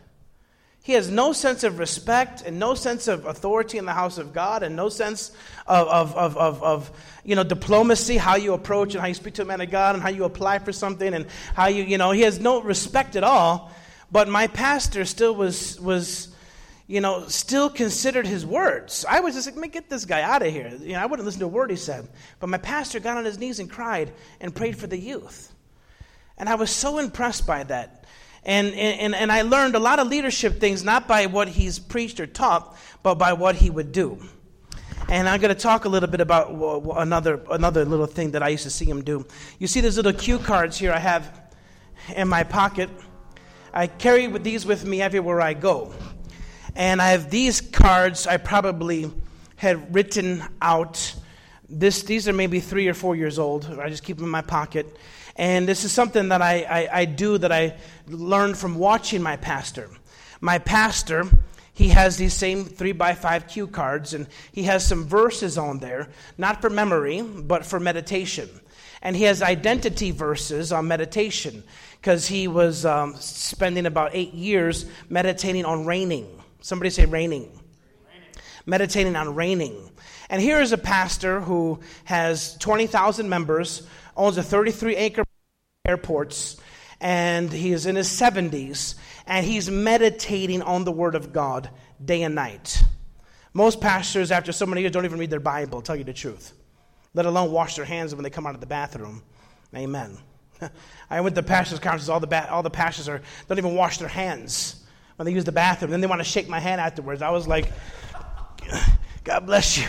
He 0.83 0.93
has 0.93 1.11
no 1.11 1.31
sense 1.31 1.63
of 1.63 1.77
respect 1.77 2.41
and 2.41 2.57
no 2.57 2.73
sense 2.73 3.07
of 3.07 3.25
authority 3.25 3.77
in 3.77 3.85
the 3.85 3.93
house 3.93 4.17
of 4.17 4.33
God 4.33 4.63
and 4.63 4.75
no 4.75 4.89
sense 4.89 5.31
of, 5.67 5.87
of, 5.87 6.15
of, 6.15 6.37
of, 6.37 6.63
of, 6.63 6.91
you 7.23 7.35
know, 7.35 7.43
diplomacy, 7.43 8.17
how 8.17 8.35
you 8.35 8.53
approach 8.53 8.95
and 8.95 9.01
how 9.01 9.07
you 9.07 9.13
speak 9.13 9.35
to 9.35 9.43
a 9.43 9.45
man 9.45 9.61
of 9.61 9.69
God 9.69 9.93
and 9.93 10.01
how 10.01 10.09
you 10.09 10.23
apply 10.23 10.57
for 10.57 10.71
something 10.71 11.13
and 11.13 11.27
how 11.53 11.67
you, 11.67 11.83
you 11.83 11.99
know, 11.99 12.09
he 12.11 12.21
has 12.21 12.39
no 12.39 12.61
respect 12.61 13.15
at 13.15 13.23
all. 13.23 13.71
But 14.11 14.27
my 14.27 14.47
pastor 14.47 15.05
still 15.05 15.35
was, 15.35 15.79
was 15.79 16.35
you 16.91 16.99
know, 16.99 17.25
still 17.29 17.69
considered 17.69 18.27
his 18.27 18.45
words. 18.45 19.05
I 19.07 19.21
was 19.21 19.33
just 19.33 19.47
like, 19.47 19.55
man, 19.55 19.69
get 19.69 19.89
this 19.89 20.03
guy 20.03 20.21
out 20.23 20.41
of 20.41 20.51
here. 20.51 20.69
You 20.81 20.91
know, 20.91 20.99
I 20.99 21.05
wouldn't 21.05 21.25
listen 21.25 21.39
to 21.39 21.45
a 21.45 21.47
word 21.47 21.69
he 21.69 21.77
said. 21.77 22.05
But 22.41 22.49
my 22.49 22.57
pastor 22.57 22.99
got 22.99 23.15
on 23.15 23.23
his 23.23 23.37
knees 23.37 23.61
and 23.61 23.71
cried 23.71 24.11
and 24.41 24.53
prayed 24.53 24.77
for 24.77 24.87
the 24.87 24.97
youth. 24.97 25.53
And 26.37 26.49
I 26.49 26.55
was 26.55 26.69
so 26.69 26.97
impressed 26.97 27.47
by 27.47 27.63
that. 27.63 28.03
And, 28.43 28.73
and, 28.73 29.15
and 29.15 29.31
I 29.31 29.43
learned 29.43 29.75
a 29.75 29.79
lot 29.79 29.99
of 29.99 30.07
leadership 30.07 30.59
things, 30.59 30.83
not 30.83 31.07
by 31.07 31.27
what 31.27 31.47
he's 31.47 31.79
preached 31.79 32.19
or 32.19 32.27
taught, 32.27 32.77
but 33.03 33.15
by 33.15 33.31
what 33.31 33.55
he 33.55 33.69
would 33.69 33.93
do. 33.93 34.21
And 35.07 35.29
I'm 35.29 35.39
going 35.39 35.55
to 35.55 35.61
talk 35.61 35.85
a 35.85 35.89
little 35.89 36.09
bit 36.09 36.19
about 36.19 36.51
another, 36.97 37.41
another 37.49 37.85
little 37.85 38.05
thing 38.05 38.31
that 38.31 38.43
I 38.43 38.49
used 38.49 38.63
to 38.63 38.69
see 38.69 38.85
him 38.85 39.01
do. 39.01 39.25
You 39.59 39.67
see 39.67 39.79
these 39.79 39.95
little 39.95 40.11
cue 40.11 40.39
cards 40.39 40.77
here 40.77 40.91
I 40.91 40.99
have 40.99 41.39
in 42.13 42.27
my 42.27 42.43
pocket. 42.43 42.89
I 43.73 43.87
carry 43.87 44.27
these 44.27 44.65
with 44.65 44.83
me 44.83 45.01
everywhere 45.01 45.39
I 45.39 45.53
go. 45.53 45.93
And 46.75 47.01
I 47.01 47.09
have 47.09 47.29
these 47.29 47.61
cards 47.61 48.27
I 48.27 48.37
probably 48.37 49.11
had 49.57 49.93
written 49.93 50.43
out. 50.61 51.15
This, 51.69 52.03
these 52.03 52.27
are 52.27 52.33
maybe 52.33 52.59
three 52.59 52.87
or 52.87 52.93
four 52.93 53.15
years 53.15 53.37
old. 53.37 53.65
I 53.65 53.89
just 53.89 54.03
keep 54.03 54.17
them 54.17 54.25
in 54.25 54.31
my 54.31 54.41
pocket. 54.41 54.97
And 55.35 55.67
this 55.67 55.83
is 55.83 55.91
something 55.91 56.29
that 56.29 56.41
I, 56.41 56.61
I, 56.63 56.99
I 57.01 57.05
do 57.05 57.37
that 57.37 57.51
I 57.51 57.75
learned 58.07 58.57
from 58.57 58.75
watching 58.75 59.21
my 59.21 59.37
pastor. 59.37 59.89
My 60.39 60.57
pastor, 60.57 61.25
he 61.73 61.89
has 61.89 62.17
these 62.17 62.33
same 62.33 62.65
three 62.65 62.91
by 62.91 63.13
five 63.13 63.47
cue 63.47 63.67
cards, 63.67 64.13
and 64.13 64.27
he 64.51 64.63
has 64.63 64.85
some 64.85 65.05
verses 65.05 65.57
on 65.57 65.79
there, 65.79 66.09
not 66.37 66.61
for 66.61 66.69
memory, 66.69 67.21
but 67.21 67.65
for 67.65 67.79
meditation. 67.79 68.49
And 69.01 69.15
he 69.15 69.23
has 69.23 69.41
identity 69.41 70.11
verses 70.11 70.71
on 70.71 70.87
meditation 70.87 71.63
because 71.99 72.27
he 72.27 72.47
was 72.47 72.85
um, 72.85 73.15
spending 73.15 73.85
about 73.85 74.11
eight 74.13 74.33
years 74.33 74.85
meditating 75.09 75.65
on 75.65 75.85
reigning. 75.85 76.40
Somebody 76.61 76.91
say 76.91 77.05
reigning. 77.05 77.59
meditating 78.67 79.15
on 79.15 79.33
reigning. 79.33 79.89
And 80.29 80.39
here 80.41 80.61
is 80.61 80.71
a 80.71 80.77
pastor 80.77 81.41
who 81.41 81.79
has 82.05 82.55
20,000 82.59 83.27
members, 83.27 83.87
owns 84.15 84.37
a 84.37 84.43
33 84.43 84.95
acre 84.95 85.23
airports, 85.85 86.57
and 87.01 87.51
he 87.51 87.71
is 87.71 87.87
in 87.87 87.95
his 87.95 88.07
70s, 88.07 88.95
and 89.25 89.45
he's 89.45 89.69
meditating 89.69 90.61
on 90.61 90.83
the 90.83 90.91
Word 90.91 91.15
of 91.15 91.33
God 91.33 91.71
day 92.03 92.21
and 92.21 92.35
night. 92.35 92.83
Most 93.53 93.81
pastors, 93.81 94.31
after 94.31 94.51
so 94.51 94.67
many 94.67 94.81
years, 94.81 94.93
don't 94.93 95.05
even 95.05 95.19
read 95.19 95.31
their 95.31 95.39
Bible, 95.39 95.81
tell 95.81 95.95
you 95.95 96.03
the 96.03 96.13
truth, 96.13 96.53
let 97.15 97.25
alone 97.25 97.51
wash 97.51 97.75
their 97.75 97.85
hands 97.85 98.13
when 98.13 98.23
they 98.23 98.29
come 98.29 98.45
out 98.45 98.53
of 98.53 98.61
the 98.61 98.67
bathroom. 98.67 99.23
Amen. 99.75 100.17
I 101.09 101.21
went 101.21 101.35
to 101.35 101.43
pastors' 101.43 101.79
conferences, 101.79 102.09
all 102.09 102.19
the, 102.19 102.27
ba- 102.27 102.51
all 102.51 102.61
the 102.61 102.69
pastors 102.69 103.09
are, 103.09 103.21
don't 103.47 103.57
even 103.57 103.73
wash 103.73 103.97
their 103.97 104.07
hands 104.07 104.80
when 105.21 105.27
they 105.27 105.33
use 105.33 105.43
the 105.43 105.51
bathroom. 105.51 105.91
Then 105.91 106.01
they 106.01 106.07
want 106.07 106.19
to 106.19 106.25
shake 106.25 106.49
my 106.49 106.59
hand 106.59 106.81
afterwards. 106.81 107.21
I 107.21 107.29
was 107.29 107.47
like, 107.47 107.71
God 109.23 109.45
bless 109.45 109.77
you. 109.77 109.87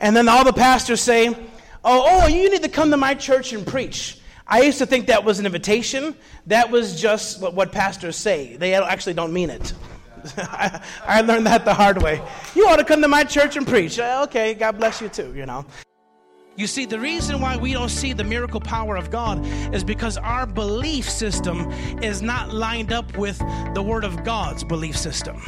And 0.00 0.16
then 0.16 0.26
all 0.26 0.42
the 0.42 0.54
pastors 0.54 1.02
say, 1.02 1.28
Oh, 1.84 2.22
oh, 2.24 2.26
you 2.26 2.50
need 2.50 2.62
to 2.62 2.70
come 2.70 2.90
to 2.92 2.96
my 2.96 3.12
church 3.12 3.52
and 3.52 3.66
preach. 3.66 4.18
I 4.46 4.62
used 4.62 4.78
to 4.78 4.86
think 4.86 5.08
that 5.08 5.22
was 5.22 5.38
an 5.38 5.44
invitation. 5.44 6.14
That 6.46 6.70
was 6.70 6.98
just 6.98 7.42
what, 7.42 7.54
what 7.54 7.72
pastors 7.72 8.16
say. 8.16 8.56
They 8.56 8.72
actually 8.72 9.14
don't 9.14 9.34
mean 9.34 9.50
it. 9.50 9.74
I, 10.38 10.82
I 11.04 11.20
learned 11.20 11.46
that 11.46 11.66
the 11.66 11.74
hard 11.74 12.02
way. 12.02 12.22
You 12.54 12.68
ought 12.68 12.76
to 12.76 12.84
come 12.84 13.02
to 13.02 13.08
my 13.08 13.24
church 13.24 13.56
and 13.56 13.66
preach. 13.66 13.98
Uh, 13.98 14.22
okay, 14.24 14.54
God 14.54 14.78
bless 14.78 15.02
you 15.02 15.10
too, 15.10 15.34
you 15.34 15.44
know. 15.44 15.66
You 16.56 16.66
see, 16.66 16.84
the 16.84 16.98
reason 16.98 17.40
why 17.40 17.56
we 17.56 17.72
don't 17.72 17.88
see 17.88 18.12
the 18.12 18.24
miracle 18.24 18.60
power 18.60 18.96
of 18.96 19.10
God 19.10 19.44
is 19.74 19.82
because 19.84 20.18
our 20.18 20.46
belief 20.46 21.08
system 21.08 21.70
is 22.02 22.22
not 22.22 22.52
lined 22.52 22.92
up 22.92 23.16
with 23.16 23.38
the 23.74 23.82
Word 23.82 24.04
of 24.04 24.24
God's 24.24 24.64
belief 24.64 24.96
system. 24.96 25.40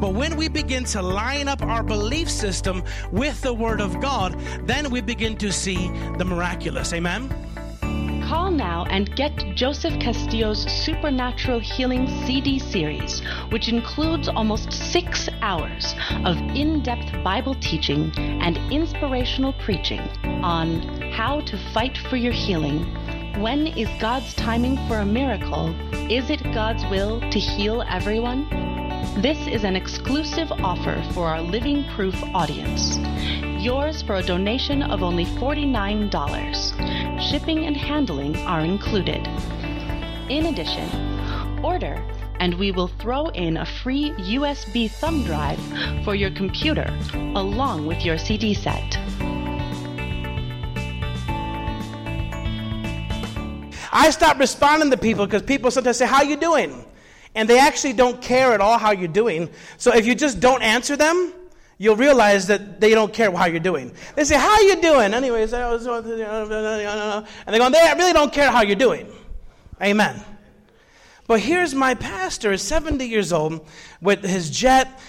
But 0.00 0.14
when 0.14 0.36
we 0.36 0.48
begin 0.48 0.84
to 0.84 1.00
line 1.00 1.48
up 1.48 1.62
our 1.62 1.82
belief 1.82 2.28
system 2.28 2.82
with 3.12 3.40
the 3.40 3.54
Word 3.54 3.80
of 3.80 4.00
God, 4.00 4.38
then 4.64 4.90
we 4.90 5.00
begin 5.00 5.36
to 5.38 5.52
see 5.52 5.88
the 6.18 6.24
miraculous. 6.24 6.92
Amen? 6.92 7.32
Call 8.28 8.50
now 8.50 8.84
and 8.90 9.16
get 9.16 9.34
Joseph 9.54 9.98
Castillo's 9.98 10.70
Supernatural 10.84 11.60
Healing 11.60 12.06
CD 12.26 12.58
series, 12.58 13.20
which 13.48 13.70
includes 13.70 14.28
almost 14.28 14.70
six 14.70 15.30
hours 15.40 15.94
of 16.26 16.36
in 16.36 16.82
depth 16.82 17.10
Bible 17.24 17.54
teaching 17.54 18.12
and 18.18 18.58
inspirational 18.70 19.54
preaching 19.54 20.00
on 20.44 20.82
how 21.10 21.40
to 21.40 21.56
fight 21.72 21.96
for 21.96 22.16
your 22.16 22.34
healing. 22.34 22.84
When 23.40 23.66
is 23.66 23.88
God's 23.98 24.34
timing 24.34 24.76
for 24.88 24.98
a 24.98 25.06
miracle? 25.06 25.74
Is 26.10 26.28
it 26.28 26.42
God's 26.52 26.84
will 26.90 27.20
to 27.30 27.38
heal 27.38 27.82
everyone? 27.88 28.46
This 29.22 29.38
is 29.46 29.64
an 29.64 29.74
exclusive 29.74 30.52
offer 30.52 31.02
for 31.14 31.28
our 31.28 31.40
Living 31.40 31.82
Proof 31.94 32.22
audience. 32.34 32.98
Yours 33.58 34.02
for 34.02 34.14
a 34.14 34.22
donation 34.22 34.82
of 34.82 35.02
only 35.02 35.24
$49. 35.24 37.20
Shipping 37.20 37.66
and 37.66 37.76
handling 37.76 38.36
are 38.46 38.60
included. 38.60 39.26
In 40.28 40.46
addition, 40.46 40.88
order 41.64 42.00
and 42.38 42.54
we 42.54 42.70
will 42.70 42.86
throw 42.86 43.26
in 43.30 43.56
a 43.56 43.66
free 43.66 44.12
USB 44.12 44.88
thumb 44.88 45.24
drive 45.24 45.58
for 46.04 46.14
your 46.14 46.30
computer 46.30 46.86
along 47.34 47.84
with 47.84 48.04
your 48.04 48.16
CD 48.16 48.54
set. 48.54 48.96
I 53.90 54.10
stop 54.10 54.38
responding 54.38 54.92
to 54.92 54.96
people 54.96 55.26
because 55.26 55.42
people 55.42 55.72
sometimes 55.72 55.96
say, 55.96 56.06
How 56.06 56.22
you 56.22 56.36
doing? 56.36 56.84
And 57.34 57.48
they 57.48 57.58
actually 57.58 57.94
don't 57.94 58.22
care 58.22 58.52
at 58.52 58.60
all 58.60 58.78
how 58.78 58.92
you're 58.92 59.08
doing. 59.08 59.50
So 59.78 59.92
if 59.92 60.06
you 60.06 60.14
just 60.14 60.38
don't 60.38 60.62
answer 60.62 60.96
them, 60.96 61.32
you'll 61.78 61.96
realize 61.96 62.48
that 62.48 62.80
they 62.80 62.90
don't 62.90 63.12
care 63.12 63.30
how 63.30 63.46
you're 63.46 63.60
doing. 63.60 63.92
They 64.14 64.24
say, 64.24 64.36
How 64.36 64.50
are 64.50 64.62
you 64.62 64.80
doing? 64.80 65.14
Anyways, 65.14 65.52
and 65.52 65.72
they 67.46 67.58
go, 67.58 67.70
They 67.70 67.94
really 67.96 68.12
don't 68.12 68.32
care 68.32 68.50
how 68.50 68.62
you're 68.62 68.76
doing. 68.76 69.10
Amen. 69.80 70.22
But 71.28 71.40
here's 71.40 71.74
my 71.74 71.94
pastor, 71.94 72.56
70 72.56 73.06
years 73.06 73.32
old, 73.32 73.66
with 74.00 74.24
his 74.24 74.50
jet. 74.50 75.00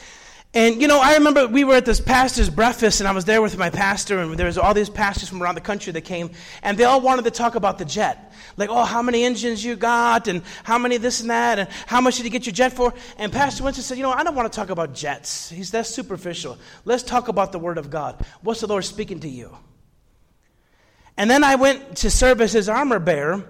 And 0.52 0.82
you 0.82 0.88
know, 0.88 1.00
I 1.00 1.14
remember 1.14 1.48
we 1.48 1.64
were 1.64 1.76
at 1.76 1.86
this 1.86 2.02
pastor's 2.02 2.50
breakfast, 2.50 3.02
and 3.02 3.08
I 3.08 3.12
was 3.12 3.26
there 3.26 3.40
with 3.40 3.56
my 3.58 3.70
pastor, 3.70 4.18
and 4.20 4.36
there 4.36 4.48
was 4.48 4.58
all 4.58 4.74
these 4.74 4.90
pastors 4.90 5.30
from 5.30 5.44
around 5.44 5.54
the 5.56 5.62
country 5.62 5.94
that 5.94 6.02
came, 6.02 6.32
and 6.64 6.76
they 6.76 6.86
all 6.86 7.02
wanted 7.02 7.26
to 7.26 7.32
talk 7.32 7.54
about 7.54 7.78
the 7.78 7.86
jet. 7.86 8.34
Like, 8.58 8.70
oh, 8.72 8.84
how 8.84 9.04
many 9.04 9.24
engines 9.24 9.64
you 9.64 9.76
got, 9.76 10.28
and 10.28 10.42
how 10.64 10.80
many 10.80 10.98
this 10.98 11.22
and 11.22 11.30
that, 11.30 11.60
and 11.60 11.70
how 11.86 12.02
much 12.02 12.18
did 12.18 12.26
you 12.26 12.32
get 12.32 12.48
your 12.48 12.54
jet 12.54 12.74
for? 12.74 12.96
And 13.20 13.32
Pastor 13.32 13.64
Winston 13.64 13.84
said, 13.84 13.98
you 13.98 14.04
know, 14.04 14.12
I 14.12 14.24
don't 14.24 14.34
want 14.34 14.52
to 14.52 14.56
talk 14.56 14.72
about 14.72 14.96
jets. 14.96 15.52
He's 15.52 15.70
that 15.72 15.86
superficial. 15.86 16.58
Let's 16.84 17.04
talk 17.04 17.28
about 17.28 17.52
the 17.52 17.60
Word 17.60 17.78
of 17.78 17.92
God. 17.92 18.26
What's 18.42 18.62
the 18.62 18.68
Lord 18.68 18.86
speaking 18.86 19.20
to 19.20 19.30
you? 19.30 19.56
And 21.16 21.30
then 21.30 21.44
I 21.44 21.56
went 21.56 21.98
to 21.98 22.10
serve 22.10 22.42
as 22.42 22.54
his 22.54 22.70
armor 22.70 22.98
bearer 22.98 23.46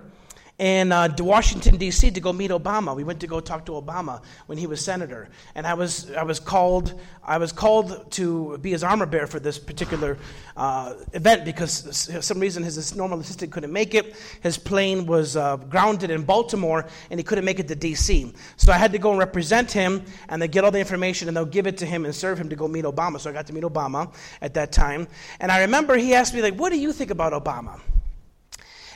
in 0.59 0.91
uh, 0.91 1.07
Washington 1.19 1.77
D.C. 1.77 2.11
to 2.11 2.19
go 2.19 2.33
meet 2.33 2.51
Obama. 2.51 2.93
We 2.93 3.05
went 3.05 3.21
to 3.21 3.27
go 3.27 3.39
talk 3.39 3.65
to 3.67 3.71
Obama 3.71 4.21
when 4.47 4.57
he 4.57 4.67
was 4.67 4.83
senator, 4.83 5.29
and 5.55 5.65
I 5.65 5.73
was 5.73 6.11
I 6.11 6.23
was 6.23 6.39
called 6.39 6.99
I 7.23 7.37
was 7.37 7.53
called 7.53 8.11
to 8.11 8.57
be 8.57 8.71
his 8.71 8.83
armor 8.83 9.05
bearer 9.05 9.25
for 9.27 9.39
this 9.39 9.57
particular 9.57 10.17
uh, 10.57 10.95
event 11.13 11.45
because 11.45 12.07
for 12.11 12.21
some 12.21 12.39
reason 12.39 12.61
his 12.61 12.93
normal 12.93 13.21
assistant 13.21 13.53
couldn't 13.53 13.71
make 13.71 13.95
it. 13.95 14.15
His 14.41 14.57
plane 14.57 15.05
was 15.05 15.37
uh, 15.37 15.55
grounded 15.55 16.11
in 16.11 16.23
Baltimore, 16.23 16.85
and 17.09 17.19
he 17.19 17.23
couldn't 17.23 17.45
make 17.45 17.59
it 17.59 17.69
to 17.69 17.75
D.C. 17.75 18.33
So 18.57 18.73
I 18.73 18.77
had 18.77 18.91
to 18.91 18.97
go 18.99 19.11
and 19.11 19.19
represent 19.19 19.71
him, 19.71 20.03
and 20.27 20.41
they 20.41 20.49
get 20.49 20.65
all 20.65 20.71
the 20.71 20.79
information, 20.79 21.29
and 21.29 21.37
they'll 21.37 21.45
give 21.45 21.67
it 21.67 21.77
to 21.77 21.85
him 21.85 22.03
and 22.03 22.13
serve 22.13 22.37
him 22.37 22.49
to 22.49 22.55
go 22.57 22.67
meet 22.67 22.83
Obama. 22.83 23.17
So 23.19 23.29
I 23.29 23.33
got 23.33 23.47
to 23.47 23.53
meet 23.53 23.63
Obama 23.63 24.13
at 24.41 24.53
that 24.55 24.73
time, 24.73 25.07
and 25.39 25.53
I 25.53 25.61
remember 25.61 25.95
he 25.95 26.13
asked 26.13 26.33
me 26.33 26.41
like, 26.41 26.55
"What 26.55 26.73
do 26.73 26.77
you 26.77 26.91
think 26.91 27.11
about 27.11 27.31
Obama?" 27.31 27.79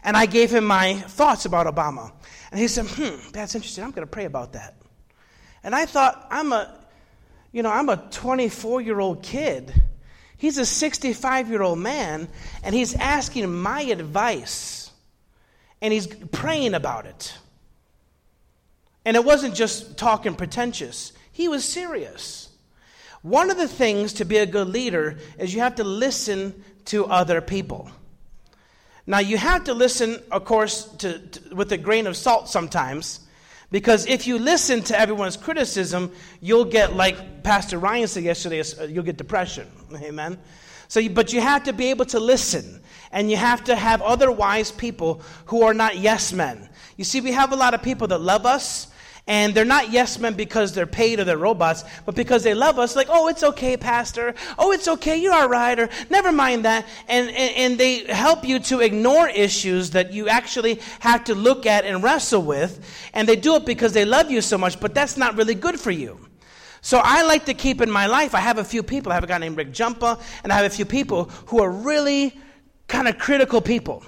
And 0.03 0.17
I 0.17 0.25
gave 0.25 0.51
him 0.51 0.65
my 0.65 0.95
thoughts 0.95 1.45
about 1.45 1.67
Obama. 1.67 2.12
And 2.51 2.60
he 2.60 2.67
said, 2.67 2.88
hmm, 2.88 3.31
that's 3.31 3.55
interesting. 3.55 3.83
I'm 3.83 3.91
going 3.91 4.05
to 4.05 4.12
pray 4.12 4.25
about 4.25 4.53
that. 4.53 4.75
And 5.63 5.74
I 5.74 5.86
thought, 5.86 6.27
I'm 6.29 6.51
a, 6.51 6.77
you 7.51 7.63
know, 7.63 7.72
I'm 7.72 7.89
a 7.89 7.98
24 7.98 8.81
year 8.81 9.00
old 9.00 9.24
kid. 9.24 9.74
He's 10.38 10.57
a 10.57 10.65
65 10.65 11.50
year 11.50 11.62
old 11.62 11.79
man, 11.79 12.27
and 12.63 12.75
he's 12.75 12.95
asking 12.95 13.53
my 13.53 13.81
advice. 13.81 14.91
And 15.81 15.93
he's 15.93 16.07
praying 16.07 16.74
about 16.74 17.05
it. 17.05 17.33
And 19.05 19.15
it 19.15 19.24
wasn't 19.24 19.55
just 19.55 19.98
talking 19.98 20.36
pretentious, 20.36 21.13
he 21.31 21.48
was 21.48 21.63
serious. 21.63 22.50
One 23.22 23.50
of 23.50 23.57
the 23.57 23.69
things 23.69 24.13
to 24.13 24.25
be 24.25 24.38
a 24.38 24.45
good 24.45 24.67
leader 24.67 25.17
is 25.39 25.53
you 25.53 25.62
have 25.62 25.75
to 25.75 25.86
listen 25.86 26.62
to 26.86 27.05
other 27.05 27.39
people. 27.39 27.89
Now, 29.05 29.19
you 29.19 29.38
have 29.38 29.65
to 29.65 29.74
listen, 29.74 30.22
of 30.31 30.45
course, 30.45 30.86
to, 31.00 31.19
to, 31.19 31.55
with 31.55 31.72
a 31.74 31.77
grain 31.77 32.07
of 32.07 32.15
salt 32.15 32.48
sometimes, 32.48 33.19
because 33.69 34.05
if 34.05 34.27
you 34.27 34.38
listen 34.38 34.81
to 34.83 34.98
everyone's 34.98 35.36
criticism, 35.36 36.12
you'll 36.39 36.65
get, 36.65 36.95
like 36.95 37.43
Pastor 37.43 37.79
Ryan 37.79 38.07
said 38.07 38.24
yesterday, 38.24 38.62
uh, 38.62 38.86
you'll 38.86 39.03
get 39.03 39.17
depression. 39.17 39.67
Amen? 39.95 40.38
So, 40.88 41.07
but 41.10 41.33
you 41.33 41.41
have 41.41 41.63
to 41.63 41.74
be 41.74 41.88
able 41.88 42.05
to 42.05 42.19
listen, 42.19 42.81
and 43.12 43.29
you 43.29 43.36
have 43.36 43.63
to 43.65 43.75
have 43.75 44.01
other 44.01 44.31
wise 44.31 44.72
people 44.72 45.22
who 45.45 45.63
are 45.63 45.74
not 45.74 45.98
yes 45.98 46.31
men. 46.31 46.69
You 46.95 47.03
see, 47.03 47.19
we 47.19 47.31
have 47.31 47.51
a 47.51 47.55
lot 47.55 47.74
of 47.74 47.81
people 47.81 48.07
that 48.07 48.19
love 48.22 48.45
us, 48.45 48.88
and 49.25 49.53
they're 49.53 49.63
not 49.63 49.91
yes 49.91 50.19
men 50.19 50.33
because 50.33 50.73
they're 50.73 50.85
paid 50.85 51.19
or 51.19 51.23
they're 51.23 51.37
robots, 51.37 51.85
but 52.05 52.13
because 52.13 52.43
they 52.43 52.53
love 52.53 52.77
us, 52.77 52.95
like, 52.95 53.07
oh, 53.09 53.29
it's 53.29 53.43
okay, 53.43 53.77
Pastor. 53.77 54.35
Oh, 54.59 54.71
it's 54.73 54.87
okay, 54.87 55.17
you're 55.17 55.33
all 55.33 55.47
right, 55.47 55.79
or 55.79 55.89
never 56.09 56.31
mind 56.31 56.65
that. 56.65 56.85
And, 57.07 57.29
and, 57.29 57.55
and 57.55 57.77
they 57.77 57.99
help 58.05 58.45
you 58.45 58.59
to 58.59 58.81
ignore 58.81 59.29
issues 59.29 59.91
that 59.91 60.11
you 60.11 60.27
actually 60.27 60.81
have 60.99 61.23
to 61.25 61.35
look 61.35 61.65
at 61.65 61.85
and 61.85 62.03
wrestle 62.03 62.41
with. 62.41 62.85
And 63.13 63.27
they 63.27 63.37
do 63.37 63.55
it 63.55 63.65
because 63.65 63.93
they 63.93 64.03
love 64.03 64.29
you 64.29 64.41
so 64.41 64.57
much, 64.57 64.79
but 64.79 64.93
that's 64.93 65.15
not 65.15 65.37
really 65.37 65.55
good 65.55 65.79
for 65.79 65.91
you. 65.91 66.19
So 66.81 66.99
I 67.01 67.23
like 67.23 67.45
to 67.45 67.53
keep 67.53 67.79
in 67.79 67.89
my 67.89 68.07
life, 68.07 68.35
I 68.35 68.41
have 68.41 68.57
a 68.57 68.63
few 68.63 68.83
people. 68.83 69.13
I 69.13 69.15
have 69.15 69.23
a 69.23 69.27
guy 69.27 69.37
named 69.37 69.55
Rick 69.55 69.71
Jumpa, 69.71 70.21
and 70.43 70.51
I 70.51 70.57
have 70.57 70.65
a 70.65 70.75
few 70.75 70.83
people 70.83 71.25
who 71.45 71.61
are 71.63 71.71
really 71.71 72.37
kind 72.89 73.07
of 73.07 73.17
critical 73.17 73.61
people. 73.61 74.03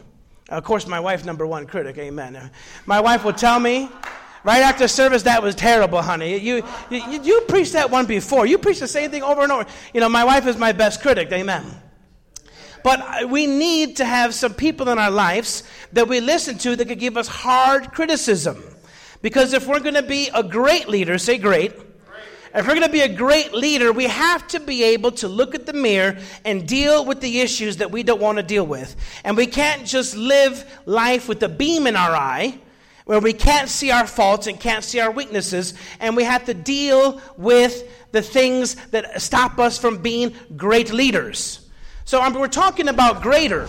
Of 0.49 0.65
course, 0.65 0.85
my 0.85 0.99
wife, 0.99 1.23
number 1.23 1.47
one 1.47 1.67
critic, 1.67 1.97
amen. 1.97 2.51
My 2.85 2.99
wife 2.99 3.23
will 3.23 3.33
tell 3.33 3.61
me, 3.61 3.89
Right 4.45 4.61
after 4.61 4.87
service, 4.87 5.23
that 5.23 5.41
was 5.41 5.55
terrible, 5.55 6.03
honey. 6.03 6.37
You, 6.37 6.63
you, 6.91 7.19
you 7.23 7.41
preached 7.47 7.73
that 7.73 7.89
one 7.89 8.05
before. 8.05 8.45
You 8.45 8.59
preached 8.59 8.79
the 8.79 8.87
same 8.87 9.09
thing 9.09 9.23
over 9.23 9.41
and 9.41 9.51
over. 9.51 9.65
You 9.91 10.01
know, 10.01 10.07
my 10.07 10.23
wife 10.23 10.45
is 10.45 10.55
my 10.55 10.71
best 10.71 11.01
critic. 11.01 11.31
Amen. 11.31 11.65
But 12.83 13.27
we 13.27 13.47
need 13.47 13.97
to 13.97 14.05
have 14.05 14.35
some 14.35 14.53
people 14.53 14.89
in 14.89 14.99
our 14.99 15.09
lives 15.09 15.63
that 15.93 16.07
we 16.07 16.19
listen 16.19 16.59
to 16.59 16.75
that 16.75 16.87
could 16.87 16.99
give 16.99 17.17
us 17.17 17.27
hard 17.27 17.91
criticism. 17.91 18.63
Because 19.23 19.53
if 19.53 19.65
we're 19.65 19.79
going 19.79 19.95
to 19.95 20.03
be 20.03 20.29
a 20.31 20.43
great 20.43 20.87
leader, 20.87 21.17
say 21.17 21.39
great. 21.39 21.73
If 22.53 22.67
we're 22.67 22.75
going 22.75 22.85
to 22.85 22.89
be 22.89 23.01
a 23.01 23.09
great 23.09 23.51
leader, 23.51 23.91
we 23.91 24.03
have 24.03 24.47
to 24.49 24.59
be 24.59 24.83
able 24.83 25.11
to 25.13 25.27
look 25.27 25.55
at 25.55 25.65
the 25.65 25.73
mirror 25.73 26.19
and 26.45 26.67
deal 26.67 27.03
with 27.03 27.19
the 27.19 27.39
issues 27.39 27.77
that 27.77 27.89
we 27.89 28.03
don't 28.03 28.21
want 28.21 28.37
to 28.37 28.43
deal 28.43 28.67
with. 28.67 28.95
And 29.23 29.35
we 29.35 29.47
can't 29.47 29.87
just 29.87 30.15
live 30.15 30.79
life 30.85 31.27
with 31.27 31.41
a 31.41 31.49
beam 31.49 31.87
in 31.87 31.95
our 31.95 32.15
eye 32.15 32.59
where 33.05 33.19
we 33.19 33.33
can't 33.33 33.69
see 33.69 33.91
our 33.91 34.07
faults 34.07 34.47
and 34.47 34.59
can't 34.59 34.83
see 34.83 34.99
our 34.99 35.11
weaknesses, 35.11 35.73
and 35.99 36.15
we 36.15 36.23
have 36.23 36.45
to 36.45 36.53
deal 36.53 37.21
with 37.37 37.87
the 38.11 38.21
things 38.21 38.75
that 38.87 39.21
stop 39.21 39.59
us 39.59 39.77
from 39.77 40.01
being 40.01 40.35
great 40.57 40.91
leaders. 40.91 41.69
So 42.03 42.21
um, 42.21 42.33
we're 42.33 42.47
talking 42.47 42.87
about 42.87 43.21
greater. 43.21 43.67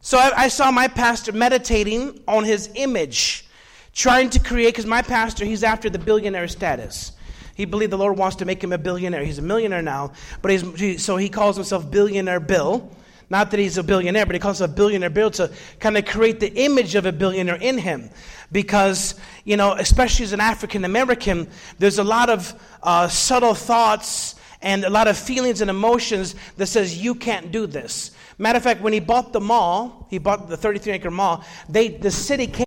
So 0.00 0.18
I, 0.18 0.32
I 0.36 0.48
saw 0.48 0.70
my 0.70 0.88
pastor 0.88 1.32
meditating 1.32 2.22
on 2.26 2.44
his 2.44 2.70
image, 2.74 3.46
trying 3.94 4.30
to 4.30 4.40
create, 4.40 4.68
because 4.68 4.86
my 4.86 5.02
pastor, 5.02 5.44
he's 5.44 5.62
after 5.62 5.90
the 5.90 5.98
billionaire 5.98 6.48
status. 6.48 7.12
He 7.54 7.66
believed 7.66 7.92
the 7.92 7.98
Lord 7.98 8.16
wants 8.16 8.36
to 8.36 8.46
make 8.46 8.64
him 8.64 8.72
a 8.72 8.78
billionaire. 8.78 9.24
He's 9.24 9.38
a 9.38 9.42
millionaire 9.42 9.82
now, 9.82 10.12
but 10.40 10.50
he's, 10.50 10.62
he, 10.78 10.96
so 10.96 11.18
he 11.18 11.28
calls 11.28 11.56
himself 11.56 11.90
Billionaire 11.90 12.40
Bill. 12.40 12.90
Not 13.32 13.50
that 13.52 13.60
he's 13.60 13.78
a 13.78 13.82
billionaire, 13.82 14.26
but 14.26 14.34
he 14.34 14.38
calls 14.38 14.58
himself 14.58 14.76
Billionaire 14.76 15.08
Bill 15.08 15.30
to 15.30 15.50
kind 15.80 15.96
of 15.96 16.04
create 16.04 16.38
the 16.38 16.52
image 16.52 16.96
of 16.96 17.06
a 17.06 17.12
billionaire 17.12 17.54
in 17.56 17.78
him. 17.78 18.10
Because, 18.52 19.14
you 19.46 19.56
know, 19.56 19.72
especially 19.72 20.24
as 20.24 20.34
an 20.34 20.40
African 20.40 20.84
American, 20.84 21.48
there's 21.78 21.96
a 21.96 22.04
lot 22.04 22.28
of 22.28 22.52
uh, 22.82 23.08
subtle 23.08 23.54
thoughts 23.54 24.34
and 24.60 24.84
a 24.84 24.90
lot 24.90 25.08
of 25.08 25.16
feelings 25.16 25.62
and 25.62 25.70
emotions 25.70 26.34
that 26.58 26.66
says 26.66 27.02
you 27.02 27.14
can't 27.14 27.50
do 27.50 27.66
this. 27.66 28.10
Matter 28.36 28.58
of 28.58 28.64
fact, 28.64 28.82
when 28.82 28.92
he 28.92 29.00
bought 29.00 29.32
the 29.32 29.40
mall, 29.40 30.06
he 30.10 30.18
bought 30.18 30.50
the 30.50 30.56
33 30.58 30.92
acre 30.92 31.10
mall, 31.10 31.42
they, 31.70 31.88
the 31.88 32.10
city 32.10 32.46
came. 32.46 32.66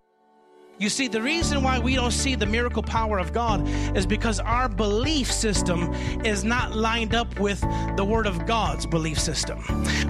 You 0.78 0.90
see, 0.90 1.08
the 1.08 1.22
reason 1.22 1.64
why 1.64 1.80
we 1.80 1.96
don't 1.96 2.12
see 2.12 2.36
the 2.36 2.46
miracle 2.46 2.84
power 2.84 3.18
of 3.18 3.32
God 3.32 3.66
is 3.96 4.06
because 4.06 4.42
our 4.42 4.68
belief 4.68 5.32
system 5.32 5.94
is 6.26 6.44
not 6.44 6.76
lined 6.76 7.16
up 7.16 7.40
with 7.40 7.62
the 7.96 8.04
Word 8.04 8.28
of 8.28 8.46
God's 8.46 8.86
belief 8.86 9.18
system. 9.18 9.64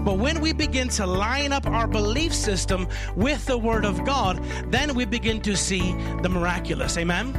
But 0.03 0.17
when 0.17 0.41
we 0.41 0.53
begin 0.53 0.89
to 0.89 1.05
line 1.05 1.51
up 1.51 1.67
our 1.67 1.87
belief 1.87 2.33
system 2.33 2.87
with 3.15 3.45
the 3.45 3.57
Word 3.57 3.85
of 3.85 4.03
God, 4.05 4.43
then 4.71 4.95
we 4.95 5.05
begin 5.05 5.39
to 5.41 5.55
see 5.55 5.93
the 6.23 6.29
miraculous. 6.29 6.97
Amen? 6.97 7.37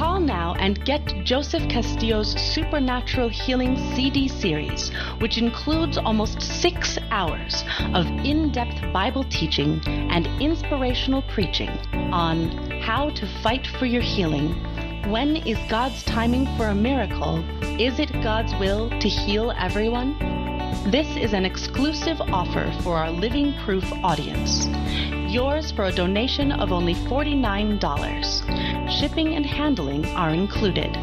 Call 0.00 0.18
now 0.18 0.54
and 0.54 0.82
get 0.86 1.04
Joseph 1.24 1.68
Castillo's 1.68 2.32
Supernatural 2.32 3.28
Healing 3.28 3.76
CD 3.94 4.28
series, 4.28 4.88
which 5.18 5.36
includes 5.36 5.98
almost 5.98 6.40
six 6.40 6.96
hours 7.10 7.64
of 7.92 8.06
in 8.24 8.50
depth 8.50 8.80
Bible 8.94 9.24
teaching 9.24 9.78
and 9.86 10.26
inspirational 10.40 11.20
preaching 11.28 11.68
on 12.14 12.48
how 12.80 13.10
to 13.10 13.26
fight 13.42 13.66
for 13.66 13.84
your 13.84 14.00
healing. 14.00 14.54
When 15.10 15.36
is 15.36 15.58
God's 15.68 16.02
timing 16.04 16.46
for 16.56 16.68
a 16.68 16.74
miracle? 16.74 17.44
Is 17.78 17.98
it 17.98 18.10
God's 18.22 18.54
will 18.54 18.88
to 18.88 19.06
heal 19.06 19.52
everyone? 19.58 20.18
This 20.90 21.14
is 21.18 21.34
an 21.34 21.44
exclusive 21.44 22.22
offer 22.22 22.72
for 22.82 22.96
our 22.96 23.10
Living 23.10 23.52
Proof 23.66 23.84
audience. 24.02 24.66
Yours 25.30 25.70
for 25.70 25.84
a 25.84 25.92
donation 25.92 26.50
of 26.50 26.72
only 26.72 26.92
$49. 26.92 28.90
Shipping 28.90 29.36
and 29.36 29.46
handling 29.46 30.04
are 30.16 30.30
included. 30.30 30.96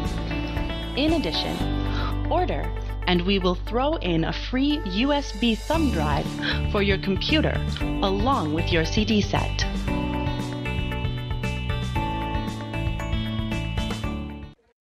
In 0.98 1.14
addition, 1.14 1.56
order 2.30 2.70
and 3.06 3.22
we 3.22 3.38
will 3.38 3.54
throw 3.54 3.94
in 3.96 4.24
a 4.24 4.32
free 4.34 4.80
USB 4.80 5.56
thumb 5.56 5.90
drive 5.92 6.26
for 6.70 6.82
your 6.82 6.98
computer 6.98 7.58
along 8.02 8.52
with 8.52 8.70
your 8.70 8.84
CD 8.84 9.22
set. 9.22 9.64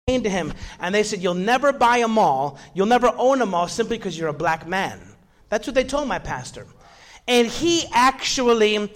Came 0.08 0.24
to 0.24 0.30
him 0.32 0.52
and 0.80 0.96
they 0.96 1.04
said, 1.04 1.22
You'll 1.22 1.36
never 1.36 1.72
buy 1.72 1.98
a 1.98 2.08
mall, 2.08 2.58
you'll 2.74 2.88
never 2.88 3.14
own 3.20 3.44
a 3.44 3.46
mall 3.46 3.68
simply 3.68 4.00
because 4.00 4.18
you're 4.18 4.30
a 4.30 4.34
black 4.34 4.68
man. 4.68 5.00
That's 5.50 5.68
what 5.68 5.76
they 5.76 5.84
told 5.84 6.08
my 6.08 6.18
pastor. 6.18 6.66
And 7.28 7.46
he 7.46 7.86
actually, 7.94 8.90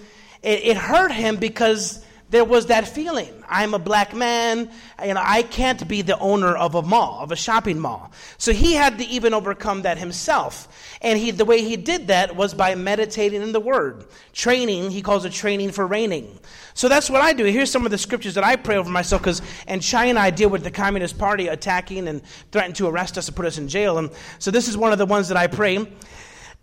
it, 0.44 0.64
it 0.64 0.78
hurt 0.78 1.12
him 1.12 1.38
because 1.38 2.04
there 2.32 2.46
was 2.46 2.68
that 2.68 2.88
feeling. 2.88 3.44
I'm 3.48 3.74
a 3.74 3.80
black 3.80 4.16
man, 4.16 4.72
you 5.06 5.14
know, 5.14 5.22
I 5.22 5.44
can't 5.44 5.86
be 5.86 6.02
the 6.02 6.18
owner 6.18 6.56
of 6.56 6.76
a 6.76 6.82
mall, 6.82 7.20
of 7.20 7.34
a 7.34 7.36
shopping 7.36 7.78
mall. 7.78 8.10
So 8.38 8.54
he 8.54 8.74
had 8.74 9.00
to 9.00 9.06
even 9.06 9.34
overcome 9.34 9.82
that 9.82 9.98
himself. 9.98 10.70
And 11.02 11.20
he, 11.20 11.32
the 11.32 11.44
way 11.44 11.62
he 11.62 11.76
did 11.76 12.08
that 12.08 12.38
was 12.38 12.54
by 12.54 12.74
meditating 12.76 13.42
in 13.42 13.52
the 13.52 13.60
Word. 13.60 14.06
Training, 14.32 14.92
he 14.92 15.01
calls 15.01 15.25
it 15.25 15.34
training 15.34 15.72
for 15.72 15.86
reigning. 15.86 16.40
So 16.74 16.88
that's 16.88 17.10
what 17.10 17.22
I 17.22 17.34
do. 17.34 17.44
Here's 17.44 17.70
some 17.70 17.84
of 17.84 17.92
the 17.92 17.98
scriptures 17.98 18.36
that 18.36 18.46
I 18.46 18.56
pray 18.56 18.77
over 18.77 18.90
myself 18.90 19.22
because, 19.22 19.42
and 19.68 19.82
China 19.82 20.22
I 20.22 20.30
deal 20.30 20.50
with 20.50 20.64
the 20.64 20.72
Communist 20.72 21.18
Party 21.18 21.50
attacking 21.50 22.08
and 22.08 22.22
threatening 22.54 22.75
to 22.75 22.88
arrest 22.88 23.18
us 23.18 23.27
and 23.27 23.36
put 23.36 23.46
us 23.46 23.58
in 23.58 23.68
jail. 23.68 23.98
And 23.98 24.10
so 24.40 24.51
this 24.51 24.70
is 24.70 24.77
one 24.77 24.94
of 24.94 25.00
the 25.00 25.06
ones 25.06 25.27
that 25.27 25.38
I 25.38 25.48
pray 25.48 25.86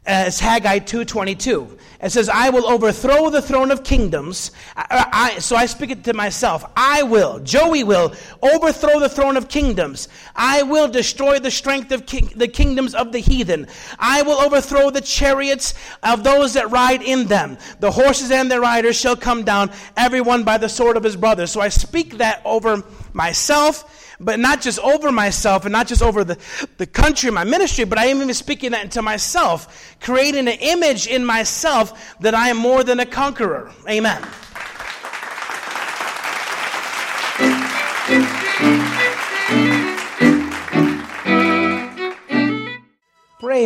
Uh, 0.09 0.25
as 0.25 0.41
Haggai 0.41 0.79
2.22. 0.79 1.79
It 2.01 2.11
says, 2.11 2.31
I 2.31 2.49
will 2.49 2.67
overthrow 2.67 3.29
the 3.29 3.43
throne 3.43 3.71
of 3.71 3.85
kingdoms. 3.85 4.53
I, 4.75 5.35
I, 5.35 5.39
so 5.39 5.55
I 5.55 5.67
speak 5.67 5.91
it 5.91 6.03
to 6.05 6.15
myself. 6.15 6.65
I 6.75 7.03
will, 7.03 7.41
Joey 7.41 7.85
will, 7.85 8.15
overthrow 8.41 9.01
the 9.01 9.11
throne 9.11 9.37
of 9.37 9.49
kingdoms. 9.49 10.09
I 10.35 10.63
will 10.63 10.89
destroy 10.89 11.41
the 11.41 11.51
strength 11.51 11.93
of 11.93 12.07
king, 12.07 12.33
the 12.35 12.49
kingdoms 12.49 12.95
of 12.95 13.13
the 13.13 13.19
heathen. 13.19 13.67
I 13.99 14.23
will 14.23 14.41
overthrow 14.41 14.89
the 14.89 15.03
chariots 15.03 15.75
of 16.03 16.25
those 16.25 16.55
that 16.55 16.71
ride 16.71 17.03
in 17.03 17.27
them. 17.27 17.59
The 17.81 17.91
horses 17.91 18.31
and 18.31 18.51
their 18.51 18.63
riders 18.63 18.99
shall 18.99 19.17
come 19.17 19.45
down, 19.45 19.71
everyone 19.95 20.43
by 20.43 20.57
the 20.57 20.71
sword 20.71 20.97
of 20.97 21.05
his 21.05 21.17
brother. 21.17 21.47
So 21.47 21.61
I 21.61 21.69
speak 21.69 22.17
that 22.17 22.41
over 22.47 22.83
myself 23.19 23.85
but 24.21 24.41
not 24.41 24.61
just 24.61 24.79
over 24.81 25.13
myself 25.13 25.65
and 25.65 25.73
not 25.73 25.87
just 25.87 26.03
over 26.03 26.25
the, 26.25 26.39
the 26.79 26.87
country, 26.87 27.31
my 27.31 27.45
ministry, 27.45 27.85
but 27.85 27.99
I 27.99 28.07
am 28.07 28.21
even 28.21 28.35
speaking 28.35 28.73
that 28.73 28.85
into 28.85 29.03
myself, 29.03 29.97
creating 30.01 30.49
an 30.49 30.59
image 30.61 31.07
in 31.07 31.25
myself 31.25 32.17
that 32.21 32.35
I 32.35 32.49
am 32.49 32.57
more 32.57 32.83
than 32.83 33.01
a 33.01 33.07
conqueror. 33.07 33.73
Amen. 33.89 34.23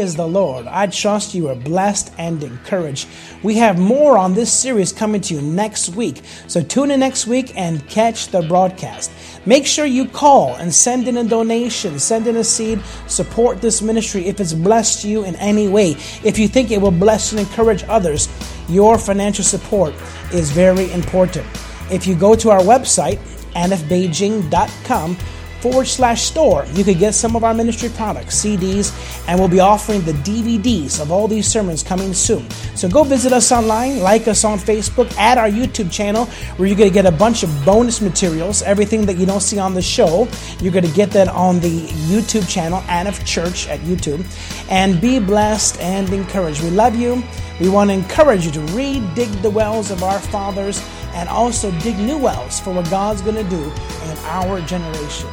The 0.02 0.26
Lord. 0.26 0.66
I 0.66 0.88
trust 0.88 1.32
you 1.32 1.48
are 1.48 1.54
blessed 1.54 2.12
and 2.18 2.42
encouraged. 2.42 3.06
We 3.44 3.54
have 3.58 3.78
more 3.78 4.18
on 4.18 4.34
this 4.34 4.52
series 4.52 4.92
coming 4.92 5.20
to 5.20 5.34
you 5.34 5.40
next 5.40 5.90
week. 5.90 6.22
So 6.48 6.60
tune 6.60 6.90
in 6.90 6.98
next 6.98 7.28
week 7.28 7.52
and 7.56 7.88
catch 7.88 8.28
the 8.28 8.42
broadcast. 8.42 9.12
Make 9.46 9.64
sure 9.64 9.86
you 9.86 10.08
call 10.08 10.56
and 10.56 10.74
send 10.74 11.06
in 11.06 11.16
a 11.18 11.24
donation, 11.24 12.00
send 12.00 12.26
in 12.26 12.36
a 12.36 12.42
seed, 12.42 12.80
support 13.06 13.60
this 13.60 13.80
ministry 13.80 14.26
if 14.26 14.40
it's 14.40 14.52
blessed 14.52 15.04
you 15.04 15.22
in 15.24 15.36
any 15.36 15.68
way. 15.68 15.92
If 16.24 16.36
you 16.36 16.48
think 16.48 16.72
it 16.72 16.80
will 16.80 16.90
bless 16.90 17.30
and 17.30 17.40
encourage 17.40 17.84
others, 17.84 18.28
your 18.68 18.98
financial 18.98 19.44
support 19.44 19.94
is 20.34 20.50
very 20.50 20.90
important. 20.90 21.46
If 21.92 22.08
you 22.08 22.16
go 22.16 22.34
to 22.34 22.50
our 22.50 22.60
website, 22.60 23.18
anfbeijing.com, 23.54 25.16
forward 25.62 25.87
slash 25.87 26.22
store, 26.22 26.66
you 26.72 26.83
could 26.83 26.98
get 26.98 27.14
some 27.14 27.37
of 27.37 27.44
our 27.44 27.55
ministry 27.55 27.88
products, 27.90 28.44
CDs, 28.44 28.92
and 29.29 29.38
we'll 29.38 29.48
be 29.48 29.61
offering 29.61 30.03
the 30.03 30.12
DVDs 30.12 31.01
of 31.01 31.12
all 31.12 31.29
these 31.29 31.46
sermons 31.46 31.85
coming 31.85 32.12
soon. 32.12 32.51
So 32.75 32.88
go 32.88 33.05
visit 33.05 33.33
us 33.33 33.53
online, 33.53 34.01
like 34.01 34.27
us 34.27 34.44
on 34.44 34.59
Facebook, 34.59 35.14
add 35.16 35.38
our 35.38 35.48
YouTube 35.48 35.92
channel 35.92 36.27
where 36.57 36.66
you're 36.66 36.77
going 36.77 36.90
to 36.90 36.94
get 36.94 37.07
a 37.07 37.16
bunch 37.16 37.44
of 37.44 37.64
bonus 37.64 38.01
materials, 38.01 38.62
everything 38.62 39.07
that 39.07 39.16
you 39.16 39.25
don't 39.25 39.40
see 39.40 39.61
on 39.61 39.72
the 39.72 39.81
show. 39.83 40.27
You're 40.61 40.72
going 40.72 40.85
to 40.85 40.94
get 40.94 41.12
that 41.12 41.29
on 41.29 41.61
the 41.61 41.87
YouTube 42.11 42.48
channel, 42.48 42.81
Anif 42.83 43.25
Church 43.25 43.68
at 43.68 43.79
YouTube. 43.81 44.27
And 44.68 45.01
be 45.01 45.20
blessed 45.20 45.81
and 45.81 46.12
encouraged. 46.12 46.61
We 46.62 46.70
love 46.70 46.96
you. 46.96 47.22
We 47.61 47.68
want 47.68 47.90
to 47.90 47.94
encourage 47.94 48.44
you 48.44 48.51
to 48.51 48.61
read, 48.72 49.14
dig 49.14 49.31
the 49.42 49.51
wells 49.51 49.92
of 49.92 50.03
our 50.03 50.18
fathers 50.18 50.85
and 51.14 51.29
also 51.29 51.70
dig 51.81 51.96
new 51.98 52.18
wells 52.18 52.59
for 52.59 52.72
what 52.72 52.90
God's 52.90 53.22
going 53.22 53.37
to 53.37 53.48
do 53.48 53.62
in 53.62 54.18
our 54.25 54.61
generation. 54.62 55.29